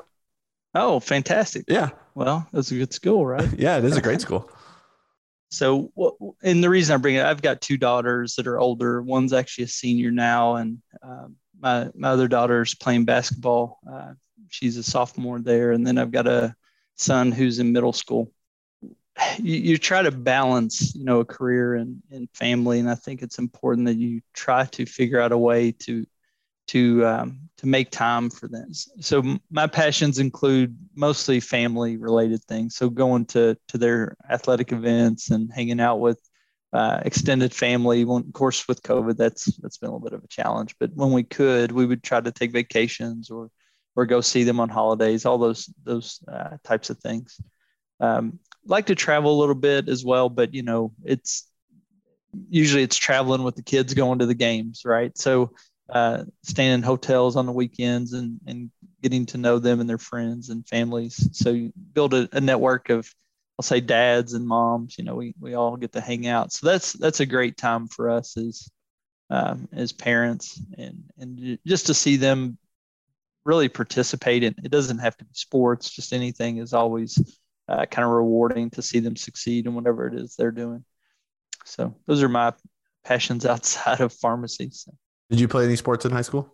[0.76, 1.66] Oh, fantastic.
[1.68, 1.90] Yeah.
[2.16, 3.48] Well, that's a good school, right?
[3.58, 4.50] yeah, it is a great school.
[5.54, 5.92] So,
[6.42, 9.04] and the reason I bring it, I've got two daughters that are older.
[9.04, 13.78] One's actually a senior now, and um, my my other daughter's playing basketball.
[13.88, 14.14] Uh,
[14.50, 16.56] she's a sophomore there, and then I've got a
[16.96, 18.32] son who's in middle school.
[19.38, 23.22] You, you try to balance, you know, a career and, and family, and I think
[23.22, 26.06] it's important that you try to figure out a way to
[26.68, 28.90] to um, to make time for this.
[29.02, 29.22] So
[29.52, 32.76] my passions include mostly family related things.
[32.76, 36.20] So going to to their athletic events and hanging out with
[36.72, 38.06] uh, extended family.
[38.06, 40.76] When, of course, with COVID, that's that's been a little bit of a challenge.
[40.80, 43.50] But when we could, we would try to take vacations or
[43.96, 45.26] or go see them on holidays.
[45.26, 47.40] All those those uh, types of things.
[48.00, 51.48] Um, like to travel a little bit as well, but you know, it's
[52.50, 55.18] usually it's traveling with the kids going to the games, right?
[55.18, 55.52] So
[55.90, 58.72] uh, staying in hotels on the weekends and, and
[59.02, 61.30] getting to know them and their friends and families.
[61.34, 63.14] So you build a, a, network of,
[63.60, 66.52] I'll say dads and moms, you know, we, we all get to hang out.
[66.54, 68.70] So that's, that's a great time for us as,
[69.30, 72.58] um, as parents and, and just to see them
[73.46, 77.20] really participate in, it doesn't have to be sports, just anything is always
[77.68, 80.84] uh, kind of rewarding to see them succeed in whatever it is they're doing.
[81.66, 82.54] So those are my
[83.04, 84.70] passions outside of pharmacy.
[84.72, 84.94] So.
[85.30, 86.54] Did you play any sports in high school?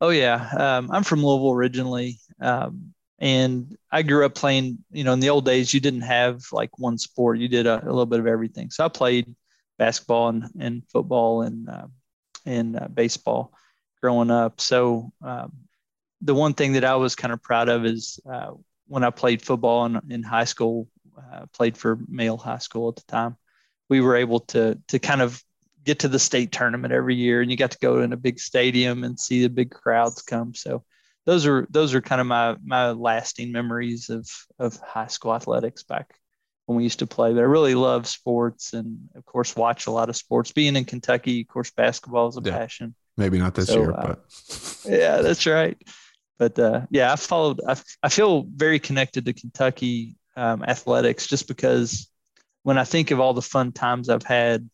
[0.00, 4.78] Oh yeah, um, I'm from Louisville originally, um, and I grew up playing.
[4.92, 7.82] You know, in the old days, you didn't have like one sport; you did a,
[7.82, 8.70] a little bit of everything.
[8.70, 9.34] So I played
[9.76, 11.86] basketball and, and football and uh,
[12.46, 13.52] and uh, baseball
[14.00, 14.60] growing up.
[14.60, 15.52] So um,
[16.20, 18.52] the one thing that I was kind of proud of is uh,
[18.88, 22.96] when I played football in, in high school, uh, played for Male High School at
[22.96, 23.36] the time.
[23.88, 25.42] We were able to to kind of
[25.88, 28.38] get to the state tournament every year and you got to go in a big
[28.38, 30.84] stadium and see the big crowds come so
[31.24, 35.82] those are those are kind of my my lasting memories of of high school athletics
[35.82, 36.14] back
[36.66, 39.90] when we used to play but i really love sports and of course watch a
[39.90, 42.52] lot of sports being in kentucky of course basketball is a yeah.
[42.52, 44.24] passion maybe not this so, year uh, but
[44.84, 45.82] yeah that's right
[46.38, 51.48] but uh, yeah i followed I, I feel very connected to kentucky um, athletics just
[51.48, 52.08] because
[52.62, 54.68] when i think of all the fun times i've had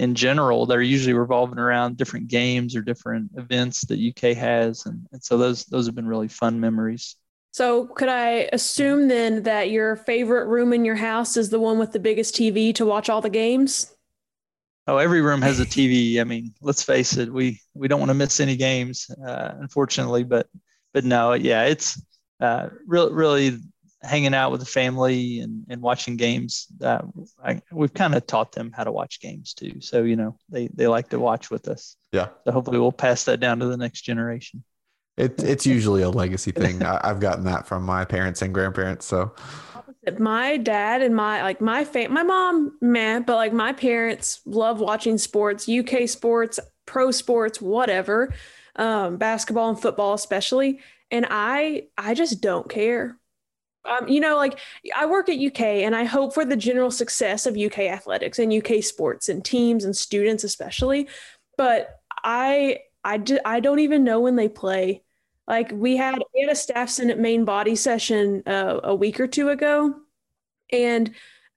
[0.00, 5.06] in general, they're usually revolving around different games or different events that UK has, and,
[5.12, 7.16] and so those those have been really fun memories.
[7.52, 11.78] So, could I assume then that your favorite room in your house is the one
[11.78, 13.92] with the biggest TV to watch all the games?
[14.86, 16.18] Oh, every room has a TV.
[16.18, 20.24] I mean, let's face it, we we don't want to miss any games, uh, unfortunately.
[20.24, 20.46] But
[20.92, 22.00] but no, yeah, it's
[22.40, 23.58] uh, really really
[24.02, 26.66] hanging out with the family and, and watching games.
[26.80, 27.02] Uh,
[27.44, 29.80] I, we've kind of taught them how to watch games too.
[29.80, 31.96] So, you know, they, they like to watch with us.
[32.12, 32.28] Yeah.
[32.44, 34.64] So hopefully we'll pass that down to the next generation.
[35.16, 36.82] It, it's usually a legacy thing.
[36.82, 39.04] I, have gotten that from my parents and grandparents.
[39.04, 39.34] So
[40.18, 44.80] my dad and my like my fam- my mom, man, but like my parents love
[44.80, 48.32] watching sports, UK sports, pro sports, whatever,
[48.76, 50.80] um, basketball and football especially.
[51.10, 53.16] And I I just don't care
[53.84, 54.58] um, you know, like
[54.94, 58.52] I work at UK and I hope for the general success of UK athletics and
[58.52, 61.08] UK sports and teams and students especially.
[61.56, 65.02] But I I, d- I don't even know when they play.
[65.48, 69.26] Like we had we had a staff senate main body session uh, a week or
[69.26, 69.94] two ago,
[70.70, 71.12] and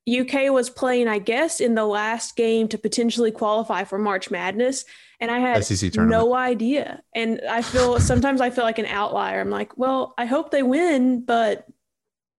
[0.10, 4.86] UK was playing, I guess, in the last game to potentially qualify for March Madness.
[5.20, 7.02] And I had no idea.
[7.16, 9.40] And I feel sometimes I feel like an outlier.
[9.40, 11.66] I'm like, well, I hope they win, but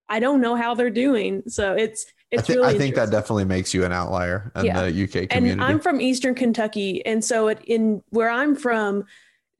[0.08, 1.42] I don't know how they're doing.
[1.48, 4.64] So it's it's I, th- really I think that definitely makes you an outlier in
[4.64, 4.82] yeah.
[4.82, 5.52] the UK community.
[5.52, 9.04] And I'm from Eastern Kentucky, and so it, in where I'm from,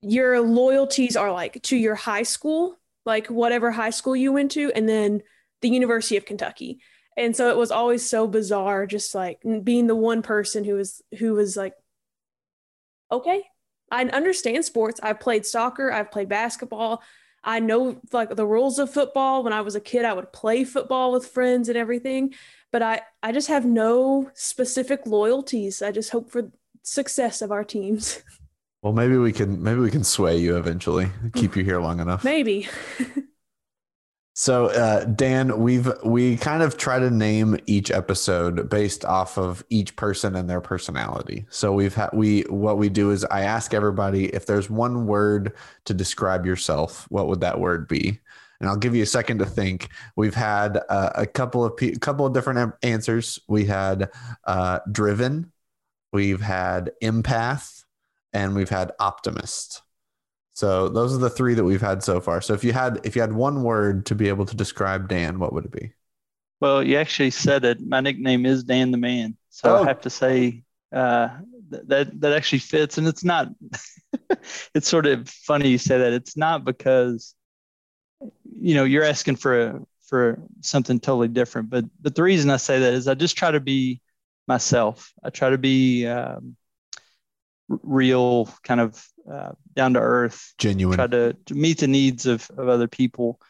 [0.03, 4.73] your loyalties are like to your high school, like whatever high school you went to,
[4.75, 5.23] and then
[5.63, 6.81] the University of Kentucky.
[7.17, 11.01] And so it was always so bizarre, just like being the one person who was
[11.19, 11.75] who was like,
[13.11, 13.45] okay,
[13.91, 15.01] I understand sports.
[15.03, 17.03] I've played soccer, I've played basketball.
[17.43, 19.45] I know like the rules of football.
[19.45, 22.35] When I was a kid, I would play football with friends and everything,
[22.73, 25.83] but I I just have no specific loyalties.
[25.83, 26.51] I just hope for
[26.83, 28.23] success of our teams.
[28.83, 31.09] Well, maybe we can maybe we can sway you eventually.
[31.35, 32.25] Keep you here long enough.
[32.25, 32.69] Maybe.
[34.37, 39.65] So, uh, Dan, we've we kind of try to name each episode based off of
[39.71, 41.47] each person and their personality.
[41.51, 45.53] So we've had we what we do is I ask everybody if there's one word
[45.85, 48.19] to describe yourself, what would that word be?
[48.59, 49.89] And I'll give you a second to think.
[50.17, 53.39] We've had uh, a couple of a couple of different answers.
[53.47, 54.11] We had
[54.43, 55.53] uh, driven,
[56.13, 57.85] we've had empath,
[58.33, 59.83] and we've had optimist.
[60.55, 62.41] So those are the three that we've had so far.
[62.41, 65.39] So if you had if you had one word to be able to describe Dan,
[65.41, 65.93] what would it be?
[66.61, 67.81] Well, you actually said it.
[67.81, 69.83] My nickname is Dan the Man, so oh.
[69.83, 70.63] I have to say
[70.93, 71.29] uh,
[71.71, 72.99] that that actually fits.
[72.99, 73.49] And it's not.
[74.75, 76.13] it's sort of funny you say that.
[76.13, 77.35] It's not because
[78.61, 81.69] you know you're asking for a for something totally different.
[81.69, 84.01] But but the reason I say that is I just try to be
[84.47, 85.13] myself.
[85.25, 86.57] I try to be um,
[87.69, 90.97] real, kind of uh, down to earth, genuine.
[90.97, 93.41] Try to, to meet the needs of, of other people.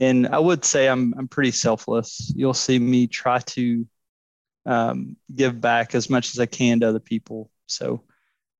[0.00, 2.32] And I would say I'm I'm pretty selfless.
[2.36, 3.86] You'll see me try to
[4.64, 7.50] um, give back as much as I can to other people.
[7.66, 8.04] So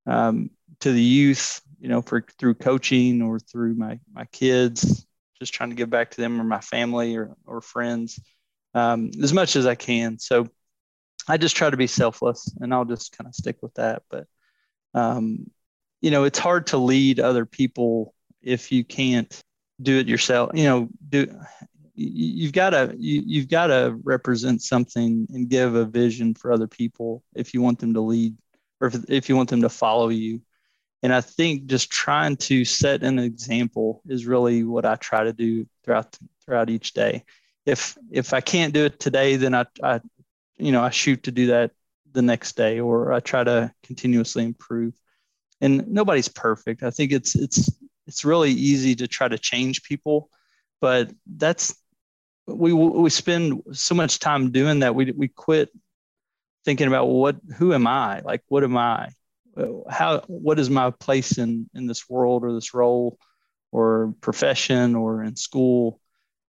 [0.07, 0.50] um,
[0.81, 5.07] to the youth, you know, for through coaching or through my my kids,
[5.38, 8.18] just trying to give back to them or my family or or friends
[8.74, 10.18] um, as much as I can.
[10.18, 10.48] So
[11.28, 14.02] I just try to be selfless, and I'll just kind of stick with that.
[14.11, 14.26] But
[14.94, 15.50] um,
[16.00, 19.42] you know, it's hard to lead other people if you can't
[19.80, 20.50] do it yourself.
[20.54, 21.40] You know, do
[21.98, 26.68] you've got to you, you've got to represent something and give a vision for other
[26.68, 28.37] people if you want them to lead
[28.80, 30.40] or if, if you want them to follow you
[31.02, 35.32] and i think just trying to set an example is really what i try to
[35.32, 37.24] do throughout throughout each day
[37.66, 40.00] if if i can't do it today then i, I
[40.56, 41.72] you know i shoot to do that
[42.12, 44.94] the next day or i try to continuously improve
[45.61, 46.83] and nobody's perfect.
[46.83, 47.71] I think it's it's
[48.07, 50.31] it's really easy to try to change people,
[50.81, 51.77] but that's
[52.47, 54.94] we we spend so much time doing that.
[54.94, 55.71] We we quit
[56.64, 58.21] thinking about what who am I?
[58.21, 59.11] Like what am I?
[59.90, 63.18] How what is my place in in this world or this role
[63.73, 66.01] or profession or in school?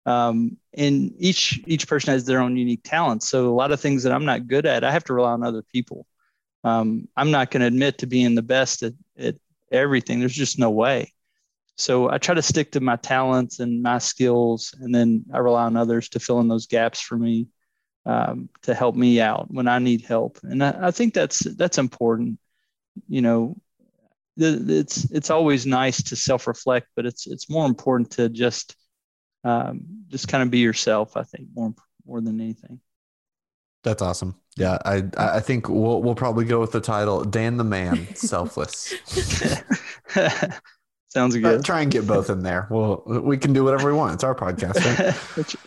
[0.05, 3.29] Um, and each each person has their own unique talents.
[3.29, 5.42] So a lot of things that i'm not good at i have to rely on
[5.42, 6.07] other people
[6.66, 9.37] um, I'm not going to admit to being the best at, at
[9.70, 10.18] everything.
[10.18, 11.12] There's just no way.
[11.76, 15.66] So I try to stick to my talents and my skills, and then I rely
[15.66, 17.46] on others to fill in those gaps for me
[18.05, 20.40] um, to help me out when I need help.
[20.42, 22.40] And I, I think that's that's important.
[23.09, 23.57] You know,
[24.37, 28.74] it's it's always nice to self reflect, but it's it's more important to just
[29.44, 31.16] um, just kind of be yourself.
[31.16, 31.74] I think more
[32.05, 32.81] more than anything.
[33.85, 34.35] That's awesome.
[34.57, 38.95] Yeah, I I think we'll we'll probably go with the title Dan the Man, Selfless.
[41.09, 41.61] Sounds good.
[41.61, 42.66] Uh, try and get both in there.
[42.71, 44.14] Well, we can do whatever we want.
[44.14, 45.55] It's our podcast, right?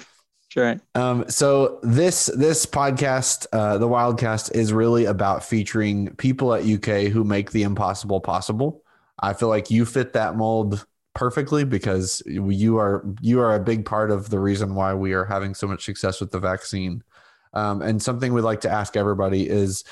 [0.49, 0.81] Sure.
[0.95, 7.11] Um, so this this podcast, uh, the Wildcast, is really about featuring people at UK
[7.11, 8.83] who make the impossible possible.
[9.19, 13.85] I feel like you fit that mold perfectly because you are you are a big
[13.85, 17.03] part of the reason why we are having so much success with the vaccine.
[17.53, 19.83] Um, and something we'd like to ask everybody is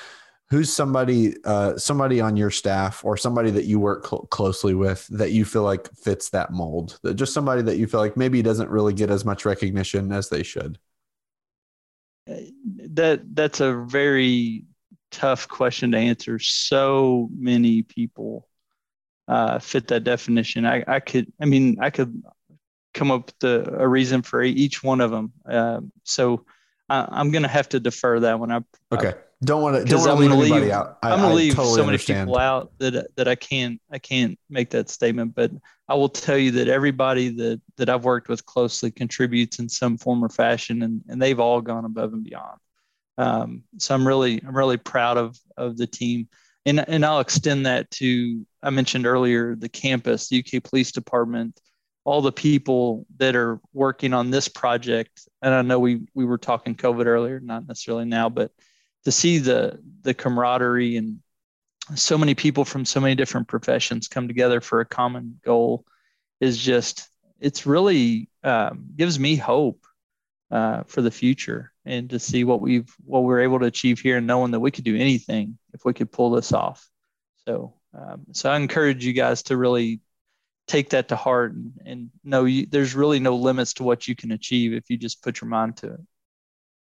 [0.50, 5.08] who's somebody uh, somebody on your staff or somebody that you work cl- closely with
[5.08, 7.00] that you feel like fits that mold?
[7.04, 10.30] That just somebody that you feel like maybe doesn't really get as much recognition as
[10.30, 10.78] they should.
[12.26, 14.66] That that's a very
[15.12, 16.40] tough question to answer.
[16.40, 18.48] So many people
[19.28, 20.66] uh, fit that definition.
[20.66, 22.24] I, I could i mean i could
[22.94, 26.46] come up with a, a reason for each one of them uh, so
[26.90, 28.52] I, am going to have to defer that one.
[28.52, 29.14] I okay.
[29.44, 30.98] don't want to don't want to leave anybody out.
[31.04, 32.28] I, am going to leave totally so many understand.
[32.28, 35.36] people out that that I can't I can't make that statement.
[35.36, 35.52] But
[35.88, 39.98] I will tell you that everybody that that I've worked with closely contributes in some
[39.98, 42.60] form or fashion, and and they've all gone above and beyond.
[43.18, 46.30] Um, so I'm really I'm really proud of of the team,
[46.66, 51.60] and and I'll extend that to I mentioned earlier the campus, the UK Police Department,
[52.08, 55.28] all the people that are working on this project.
[55.42, 58.52] And i know we we were talking covid earlier not necessarily now but
[59.04, 61.20] to see the the camaraderie and
[61.96, 65.86] so many people from so many different professions come together for a common goal
[66.40, 69.86] is just it's really um, gives me hope
[70.50, 74.18] uh, for the future and to see what we've what we're able to achieve here
[74.18, 76.90] and knowing that we could do anything if we could pull this off.
[77.46, 80.02] So Um, so I encourage you guys to really
[80.68, 84.16] take that to heart and, and know you, there's really no limits to what you
[84.16, 86.00] can achieve if you just put your mind to it.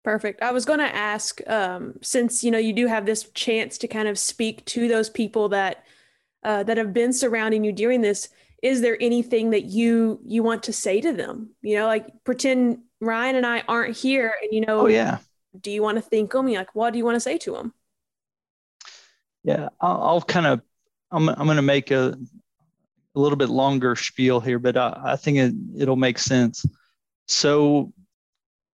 [0.03, 0.41] Perfect.
[0.41, 3.87] I was going to ask, um, since you know you do have this chance to
[3.87, 5.85] kind of speak to those people that
[6.43, 8.29] uh, that have been surrounding you during this,
[8.61, 11.51] is there anything that you you want to say to them?
[11.61, 15.19] You know, like pretend Ryan and I aren't here, and you know, oh yeah,
[15.59, 16.53] do you want to think thank them?
[16.53, 17.73] Like, what do you want to say to them?
[19.43, 20.61] Yeah, I'll, I'll kind of,
[21.11, 22.17] I'm, I'm going to make a,
[23.15, 26.65] a little bit longer spiel here, but I, I think it, it'll make sense.
[27.27, 27.93] So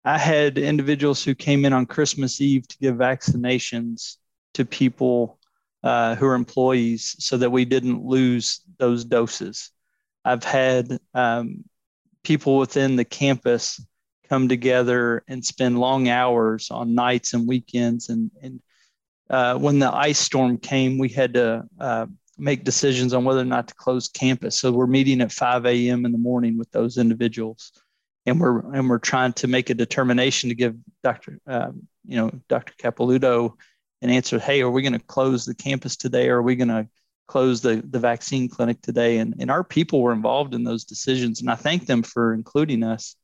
[0.05, 4.17] I had individuals who came in on Christmas Eve to give vaccinations
[4.55, 5.39] to people
[5.83, 9.71] uh, who are employees so that we didn't lose those doses.
[10.25, 11.65] I've had um,
[12.25, 13.81] people within the campus
[14.29, 18.09] come together and spend long hours on nights and weekends.
[18.09, 18.61] And, and
[19.31, 22.07] uh, when the ice storm came, we had to uh,
[22.39, 24.59] make decisions on whether or not to close campus.
[24.59, 26.05] So we're meeting at 5 a.m.
[26.05, 27.73] in the morning with those individuals,
[28.27, 31.39] and we're and we're trying to make a determination to give Dr.
[31.47, 32.75] Um, you know Dr.
[32.75, 33.55] Capilouto
[34.03, 34.39] an answer.
[34.39, 36.89] Hey, are we going to close the campus today, or are we going to
[37.27, 39.19] close the the vaccine clinic today?
[39.19, 42.83] And and our people were involved in those decisions, and I thank them for including
[42.83, 43.17] us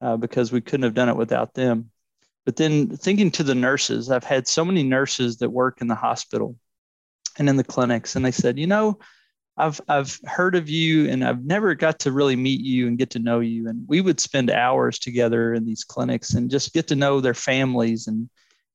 [0.00, 1.90] uh, because we couldn't have done it without them.
[2.44, 5.96] But then thinking to the nurses, I've had so many nurses that work in the
[5.96, 6.56] hospital
[7.38, 8.98] and in the clinics, and they said, you know,
[9.56, 13.10] I've I've heard of you, and I've never got to really meet you and get
[13.10, 13.68] to know you.
[13.68, 17.34] And we would spend hours together in these clinics and just get to know their
[17.34, 18.28] families and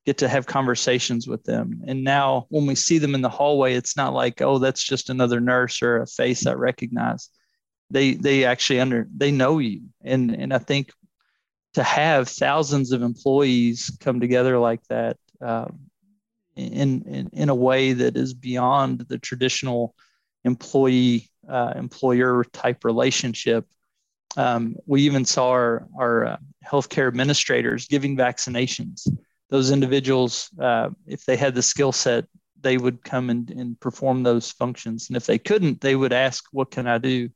[0.05, 1.81] get to have conversations with them.
[1.85, 5.11] And now when we see them in the hallway, it's not like, oh, that's just
[5.11, 7.29] another nurse or a face I recognize.
[7.91, 9.81] They they actually under they know you.
[10.03, 10.91] And and I think
[11.73, 15.90] to have thousands of employees come together like that um,
[16.67, 19.95] in, in, in a way that is beyond the traditional
[20.43, 23.65] employee uh, employer type relationship.
[24.37, 29.07] Um, we even saw our, our uh, healthcare administrators giving vaccinations.
[29.49, 32.25] Those individuals, uh, if they had the skill set,
[32.61, 35.09] they would come and, and perform those functions.
[35.09, 37.29] And if they couldn't, they would ask, What can I do?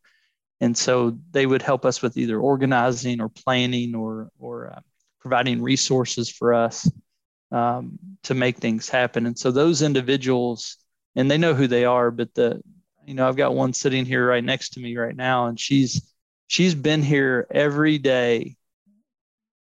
[0.61, 4.79] And so they would help us with either organizing or planning or, or uh,
[5.19, 6.89] providing resources for us
[7.51, 9.25] um, to make things happen.
[9.25, 10.77] And so those individuals,
[11.15, 12.61] and they know who they are, but the,
[13.05, 16.11] you know, I've got one sitting here right next to me right now, and she's,
[16.47, 18.55] she's been here every day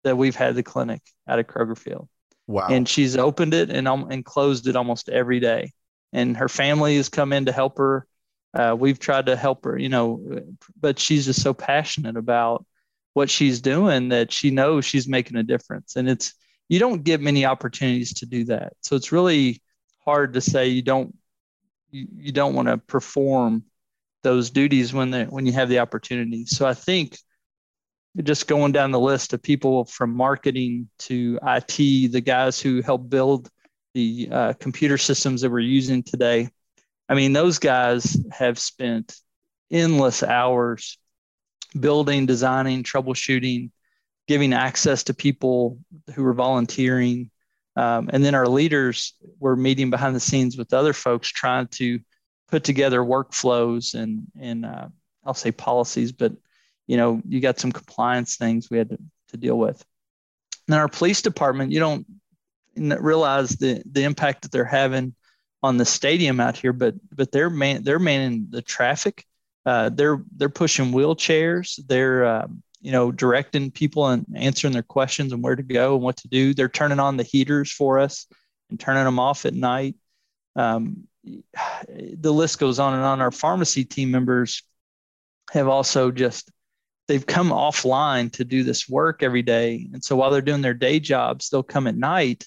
[0.03, 2.07] that we've had the clinic out of Kroger Field.
[2.47, 2.67] Wow.
[2.69, 5.71] And she's opened it and, and closed it almost every day.
[6.11, 8.05] And her family has come in to help her
[8.53, 10.41] uh, we've tried to help her, you know,
[10.79, 12.65] but she's just so passionate about
[13.13, 15.95] what she's doing that she knows she's making a difference.
[15.95, 16.33] And it's,
[16.71, 18.71] you don't get many opportunities to do that.
[18.79, 19.61] So it's really
[20.05, 21.13] hard to say you don't,
[21.89, 23.65] you, you don't want to perform
[24.23, 26.45] those duties when they, when you have the opportunity.
[26.45, 27.17] So I think
[28.23, 33.09] just going down the list of people from marketing to IT, the guys who help
[33.09, 33.49] build
[33.93, 36.47] the uh, computer systems that we're using today,
[37.09, 39.13] I mean, those guys have spent
[39.69, 40.97] endless hours
[41.77, 43.71] building, designing, troubleshooting,
[44.31, 45.77] giving access to people
[46.15, 47.29] who were volunteering.
[47.75, 51.99] Um, and then our leaders were meeting behind the scenes with other folks trying to
[52.47, 54.87] put together workflows and, and uh,
[55.25, 56.31] I'll say policies, but
[56.87, 58.99] you know, you got some compliance things we had to,
[59.31, 59.83] to deal with.
[60.69, 62.05] And our police department, you don't
[62.77, 65.13] realize the, the impact that they're having
[65.61, 69.25] on the stadium out here, but but they're man they're manning the traffic.
[69.65, 71.79] Uh, they're they're pushing wheelchairs.
[71.85, 72.47] They're uh,
[72.81, 76.27] you know directing people and answering their questions and where to go and what to
[76.27, 76.53] do.
[76.53, 78.27] They're turning on the heaters for us
[78.69, 79.95] and turning them off at night.
[80.55, 83.21] Um, the list goes on and on.
[83.21, 84.63] Our pharmacy team members
[85.51, 86.51] have also just
[87.07, 90.73] they've come offline to do this work every day, and so while they're doing their
[90.73, 92.45] day jobs, they'll come at night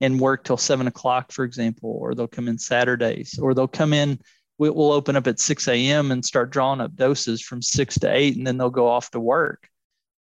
[0.00, 3.92] and work till seven o'clock, for example, or they'll come in Saturdays, or they'll come
[3.92, 4.18] in.
[4.56, 6.12] We'll open up at 6 a.m.
[6.12, 9.18] and start drawing up doses from six to eight, and then they'll go off to
[9.18, 9.68] work.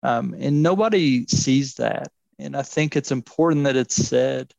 [0.03, 2.11] Um, and nobody sees that.
[2.37, 4.53] And I think it's important that it's said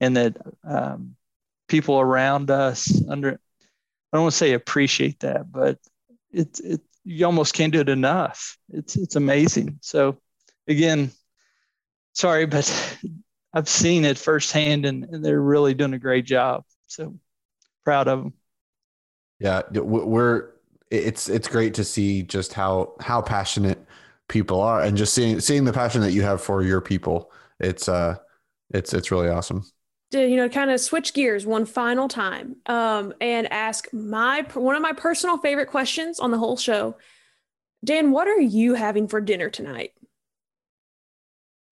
[0.00, 1.16] and that um,
[1.68, 5.78] people around us under, I don't want to say appreciate that, but
[6.30, 8.58] it's, it, you almost can't do it enough.
[8.70, 9.78] It's, it's amazing.
[9.80, 10.18] So
[10.68, 11.10] again,
[12.12, 12.98] sorry, but
[13.54, 16.64] I've seen it firsthand, and, and they're really doing a great job.
[16.86, 17.18] So
[17.84, 18.32] proud of them.
[19.40, 20.50] Yeah, we're
[20.90, 23.84] it's it's great to see just how how passionate
[24.28, 27.30] people are, and just seeing seeing the passion that you have for your people.
[27.60, 28.16] It's uh,
[28.70, 29.64] it's it's really awesome.
[30.12, 34.76] to you know kind of switch gears one final time um, and ask my one
[34.76, 36.96] of my personal favorite questions on the whole show.
[37.84, 39.92] Dan, what are you having for dinner tonight?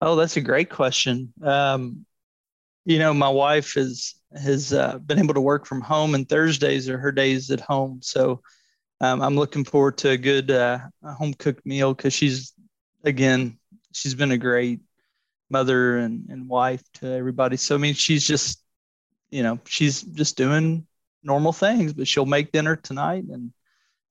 [0.01, 1.31] Oh, that's a great question.
[1.41, 2.05] Um,
[2.85, 6.89] you know, my wife has has uh, been able to work from home, and Thursdays
[6.89, 7.99] are her days at home.
[8.01, 8.41] So
[9.01, 12.53] um, I'm looking forward to a good uh, home cooked meal because she's
[13.03, 13.57] again
[13.93, 14.79] she's been a great
[15.49, 17.57] mother and, and wife to everybody.
[17.57, 18.63] So I mean, she's just
[19.31, 20.85] you know she's just doing
[21.23, 23.51] normal things, but she'll make dinner tonight and.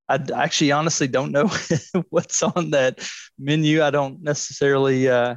[0.08, 1.48] I actually honestly don't know
[2.10, 2.98] what's on that
[3.38, 3.80] menu.
[3.80, 5.36] I don't necessarily uh,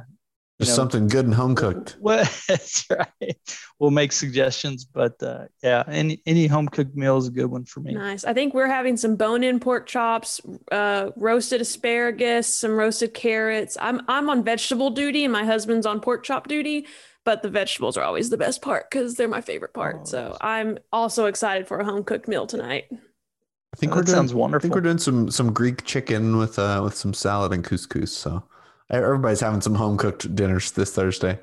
[0.60, 1.96] just know, something good and home cooked.
[2.00, 3.36] Well, that's right.
[3.78, 7.64] We'll make suggestions, but uh, yeah, any any home cooked meal is a good one
[7.64, 7.94] for me.
[7.94, 8.24] Nice.
[8.24, 10.40] I think we're having some bone in pork chops,
[10.70, 13.76] uh, roasted asparagus, some roasted carrots.
[13.80, 16.86] I'm I'm on vegetable duty, and my husband's on pork chop duty.
[17.24, 20.00] But the vegetables are always the best part because they're my favorite part.
[20.00, 22.84] Oh, so I'm also excited for a home cooked meal tonight.
[22.92, 24.60] I think oh, we're doing, sounds wonderful.
[24.60, 28.10] I think we're doing some some Greek chicken with uh with some salad and couscous.
[28.10, 28.44] So
[28.90, 31.38] Everybody's having some home cooked dinners this Thursday.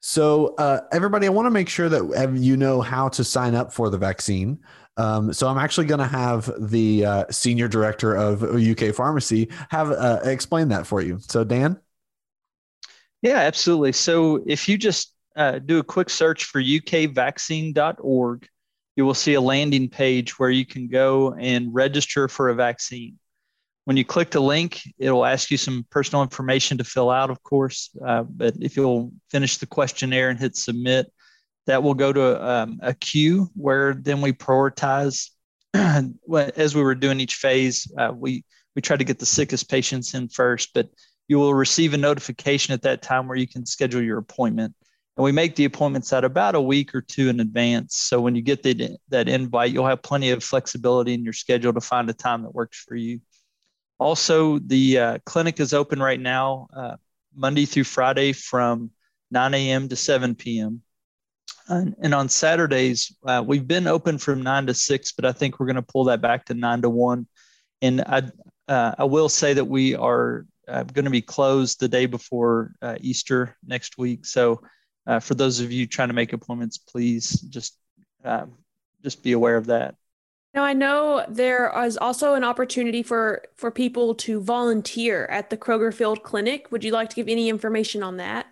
[0.00, 3.72] So, uh, everybody, I want to make sure that you know how to sign up
[3.72, 4.60] for the vaccine.
[4.96, 9.90] Um, so, I'm actually going to have the uh, senior director of UK Pharmacy have
[9.90, 11.18] uh, explain that for you.
[11.20, 11.80] So, Dan.
[13.22, 13.92] Yeah, absolutely.
[13.92, 18.48] So, if you just uh, do a quick search for ukvaccine.org,
[18.94, 23.18] you will see a landing page where you can go and register for a vaccine.
[23.88, 27.42] When you click the link, it'll ask you some personal information to fill out, of
[27.42, 27.88] course.
[28.06, 31.10] Uh, but if you'll finish the questionnaire and hit submit,
[31.66, 35.30] that will go to um, a queue where then we prioritize.
[35.72, 38.44] as we were doing each phase, uh, we
[38.76, 40.90] we try to get the sickest patients in first, but
[41.26, 44.74] you will receive a notification at that time where you can schedule your appointment.
[45.16, 47.96] And we make the appointments at about a week or two in advance.
[47.96, 51.72] So when you get the, that invite, you'll have plenty of flexibility in your schedule
[51.72, 53.20] to find a time that works for you.
[53.98, 56.96] Also, the uh, clinic is open right now, uh,
[57.34, 58.90] Monday through Friday from
[59.30, 59.88] 9 a.m.
[59.88, 60.82] to 7 p.m.
[61.68, 65.58] And, and on Saturdays, uh, we've been open from 9 to 6, but I think
[65.58, 67.26] we're going to pull that back to 9 to 1.
[67.82, 68.22] And I,
[68.68, 72.72] uh, I will say that we are uh, going to be closed the day before
[72.80, 74.26] uh, Easter next week.
[74.26, 74.62] So,
[75.22, 77.78] for those of you trying to make appointments, please just
[79.02, 79.94] just be aware of that.
[80.54, 85.56] Now I know there is also an opportunity for for people to volunteer at the
[85.56, 86.72] Kroger Field Clinic.
[86.72, 88.46] Would you like to give any information on that?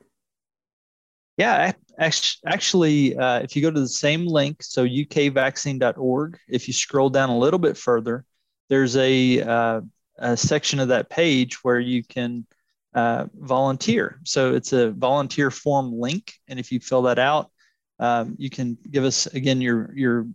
[1.36, 7.11] Yeah, actually, uh, if you go to the same link, so ukvaccine.org, if you scroll
[7.11, 8.24] down a little bit further,
[8.70, 9.80] there's a, uh,
[10.18, 12.47] a section of that page where you can
[12.94, 14.18] uh, volunteer.
[14.24, 17.51] So it's a volunteer form link, and if you fill that out,
[17.99, 20.26] um, you can give us again your your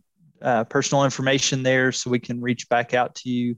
[0.42, 3.56] uh, personal information there so we can reach back out to you.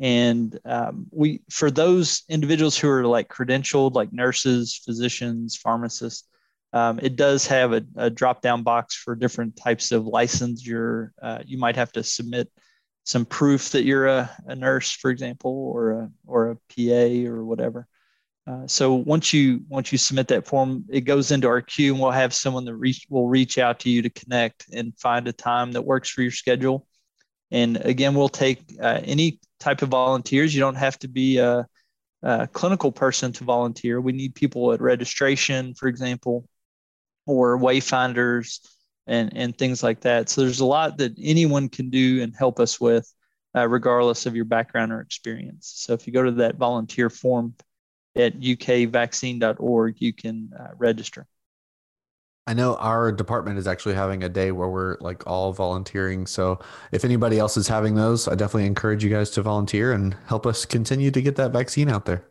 [0.00, 6.28] And um, we, for those individuals who are like credentialed, like nurses, physicians, pharmacists,
[6.72, 10.66] um, it does have a, a, drop down box for different types of license.
[10.66, 12.50] You're, uh, you might have to submit
[13.04, 17.44] some proof that you're a, a nurse, for example, or a, or a PA or
[17.44, 17.86] whatever.
[18.46, 22.02] Uh, so once you once you submit that form, it goes into our queue, and
[22.02, 25.32] we'll have someone that reach will reach out to you to connect and find a
[25.32, 26.86] time that works for your schedule.
[27.50, 30.54] And again, we'll take uh, any type of volunteers.
[30.54, 31.66] You don't have to be a,
[32.22, 34.00] a, clinical person to volunteer.
[34.00, 36.46] We need people at registration, for example,
[37.26, 38.60] or wayfinders
[39.06, 40.28] and and things like that.
[40.28, 43.10] So there's a lot that anyone can do and help us with,
[43.56, 45.72] uh, regardless of your background or experience.
[45.76, 47.54] So if you go to that volunteer form
[48.16, 51.26] at ukvaccine.org, you can uh, register.
[52.46, 56.26] I know our department is actually having a day where we're like all volunteering.
[56.26, 56.60] So
[56.92, 60.46] if anybody else is having those, I definitely encourage you guys to volunteer and help
[60.46, 62.26] us continue to get that vaccine out there.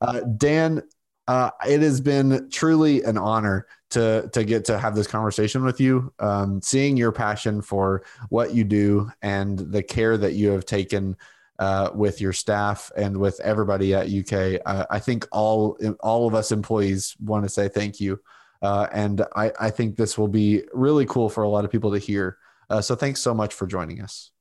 [0.00, 0.82] Uh, Dan,
[1.28, 5.78] uh, it has been truly an honor to to get to have this conversation with
[5.78, 6.12] you.
[6.18, 11.16] Um, seeing your passion for what you do and the care that you have taken
[11.62, 14.60] uh, with your staff and with everybody at UK.
[14.66, 18.20] Uh, I think all all of us employees want to say thank you,
[18.62, 21.92] uh, and I, I think this will be really cool for a lot of people
[21.92, 22.36] to hear.
[22.68, 24.32] Uh, so thanks so much for joining us.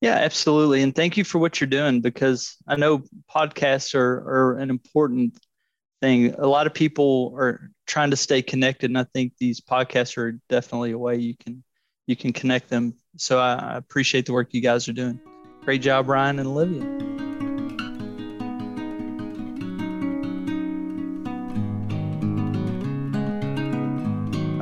[0.00, 4.58] Yeah, absolutely, and thank you for what you're doing because I know podcasts are are
[4.58, 5.38] an important
[6.00, 6.34] thing.
[6.34, 10.32] A lot of people are trying to stay connected, and I think these podcasts are
[10.48, 11.62] definitely a way you can
[12.08, 12.94] you can connect them.
[13.18, 15.20] So I, I appreciate the work you guys are doing.
[15.64, 17.02] Great job, Ryan and Olivia.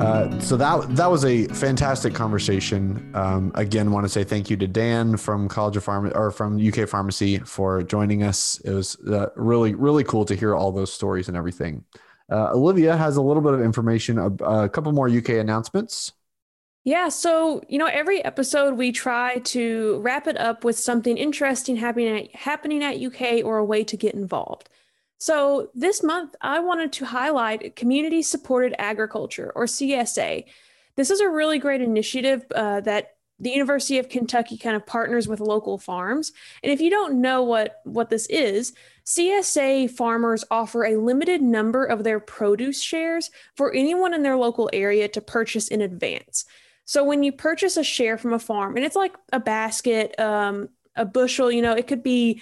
[0.01, 3.11] Uh, so that that was a fantastic conversation.
[3.15, 6.59] Um, again, want to say thank you to Dan from College of Pharmacy or from
[6.59, 8.59] UK Pharmacy for joining us.
[8.65, 11.83] It was uh, really really cool to hear all those stories and everything.
[12.31, 16.13] Uh, Olivia has a little bit of information, a, a couple more UK announcements.
[16.83, 21.75] Yeah, so you know, every episode we try to wrap it up with something interesting
[21.75, 24.67] happening at, happening at UK or a way to get involved.
[25.19, 30.45] So this month, I wanted to highlight community supported agriculture or CSA.
[30.95, 35.27] This is a really great initiative uh, that the University of Kentucky kind of partners
[35.27, 36.31] with local farms.
[36.63, 38.73] And if you don't know what what this is,
[39.05, 44.69] CSA farmers offer a limited number of their produce shares for anyone in their local
[44.73, 46.45] area to purchase in advance.
[46.85, 50.69] So when you purchase a share from a farm, and it's like a basket, um,
[50.95, 52.41] a bushel, you know, it could be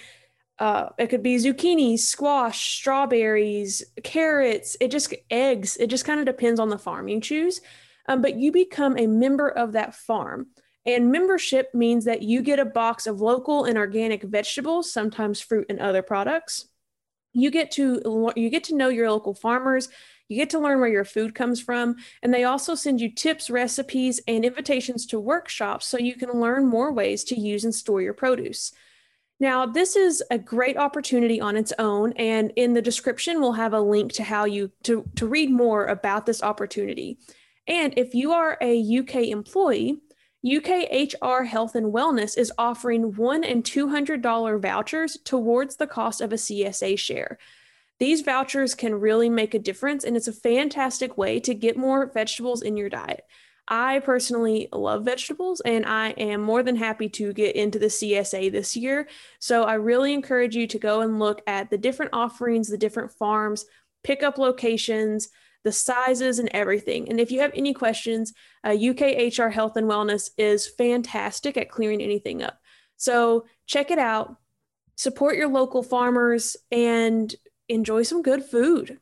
[0.58, 4.76] uh, it could be zucchini, squash, strawberries, carrots.
[4.78, 5.78] It just eggs.
[5.78, 7.62] It just kind of depends on the farm you choose.
[8.06, 10.48] Um, but you become a member of that farm.
[10.84, 15.66] And membership means that you get a box of local and organic vegetables, sometimes fruit
[15.70, 16.66] and other products.
[17.32, 19.88] You get to you get to know your local farmers.
[20.30, 23.50] You get to learn where your food comes from, and they also send you tips,
[23.50, 28.00] recipes, and invitations to workshops so you can learn more ways to use and store
[28.00, 28.72] your produce.
[29.40, 33.72] Now, this is a great opportunity on its own, and in the description, we'll have
[33.72, 37.18] a link to how you to, to read more about this opportunity.
[37.66, 39.98] And if you are a UK employee,
[40.46, 46.32] UK HR Health and Wellness is offering one and $200 vouchers towards the cost of
[46.32, 47.36] a CSA share.
[48.00, 52.10] These vouchers can really make a difference, and it's a fantastic way to get more
[52.12, 53.24] vegetables in your diet.
[53.68, 58.50] I personally love vegetables and I am more than happy to get into the CSA
[58.50, 59.08] this year.
[59.38, 63.12] So I really encourage you to go and look at the different offerings, the different
[63.12, 63.64] farms,
[64.02, 65.28] pickup locations,
[65.62, 67.08] the sizes, and everything.
[67.08, 68.32] And if you have any questions,
[68.64, 72.58] uh, UK HR Health and Wellness is fantastic at clearing anything up.
[72.96, 74.36] So check it out,
[74.96, 77.32] support your local farmers, and
[77.70, 78.98] enjoy some good food.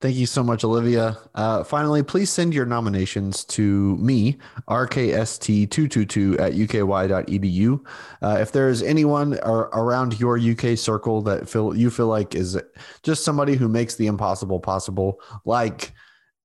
[0.00, 1.18] Thank you so much, Olivia.
[1.34, 4.38] Uh, finally, please send your nominations to me,
[4.68, 7.80] rkst222 at uky.edu.
[8.22, 12.56] Uh, if there's anyone or, around your UK circle that feel you feel like is
[13.02, 15.92] just somebody who makes the impossible possible, like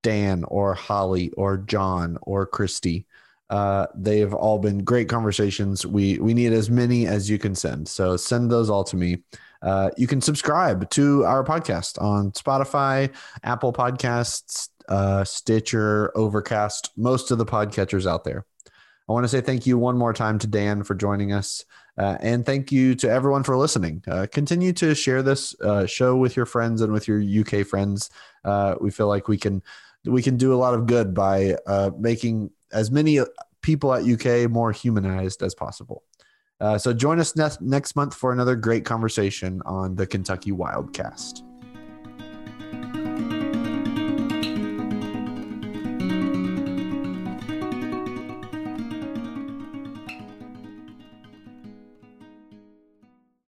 [0.02, 3.06] Dan or Holly or John or Christy,
[3.50, 5.86] uh, they've all been great conversations.
[5.86, 9.18] We we need as many as you can send, so send those all to me.
[9.64, 13.12] Uh, you can subscribe to our podcast on Spotify,
[13.42, 18.44] Apple Podcasts, uh, Stitcher, Overcast, most of the podcatchers out there.
[19.08, 21.64] I want to say thank you one more time to Dan for joining us.
[21.96, 24.02] Uh, and thank you to everyone for listening.
[24.06, 28.10] Uh, continue to share this uh, show with your friends and with your UK friends.
[28.44, 29.62] Uh, we feel like we can
[30.04, 33.20] we can do a lot of good by uh, making as many
[33.62, 36.02] people at UK more humanized as possible.
[36.60, 41.42] Uh, so join us next next month for another great conversation on the Kentucky Wildcast.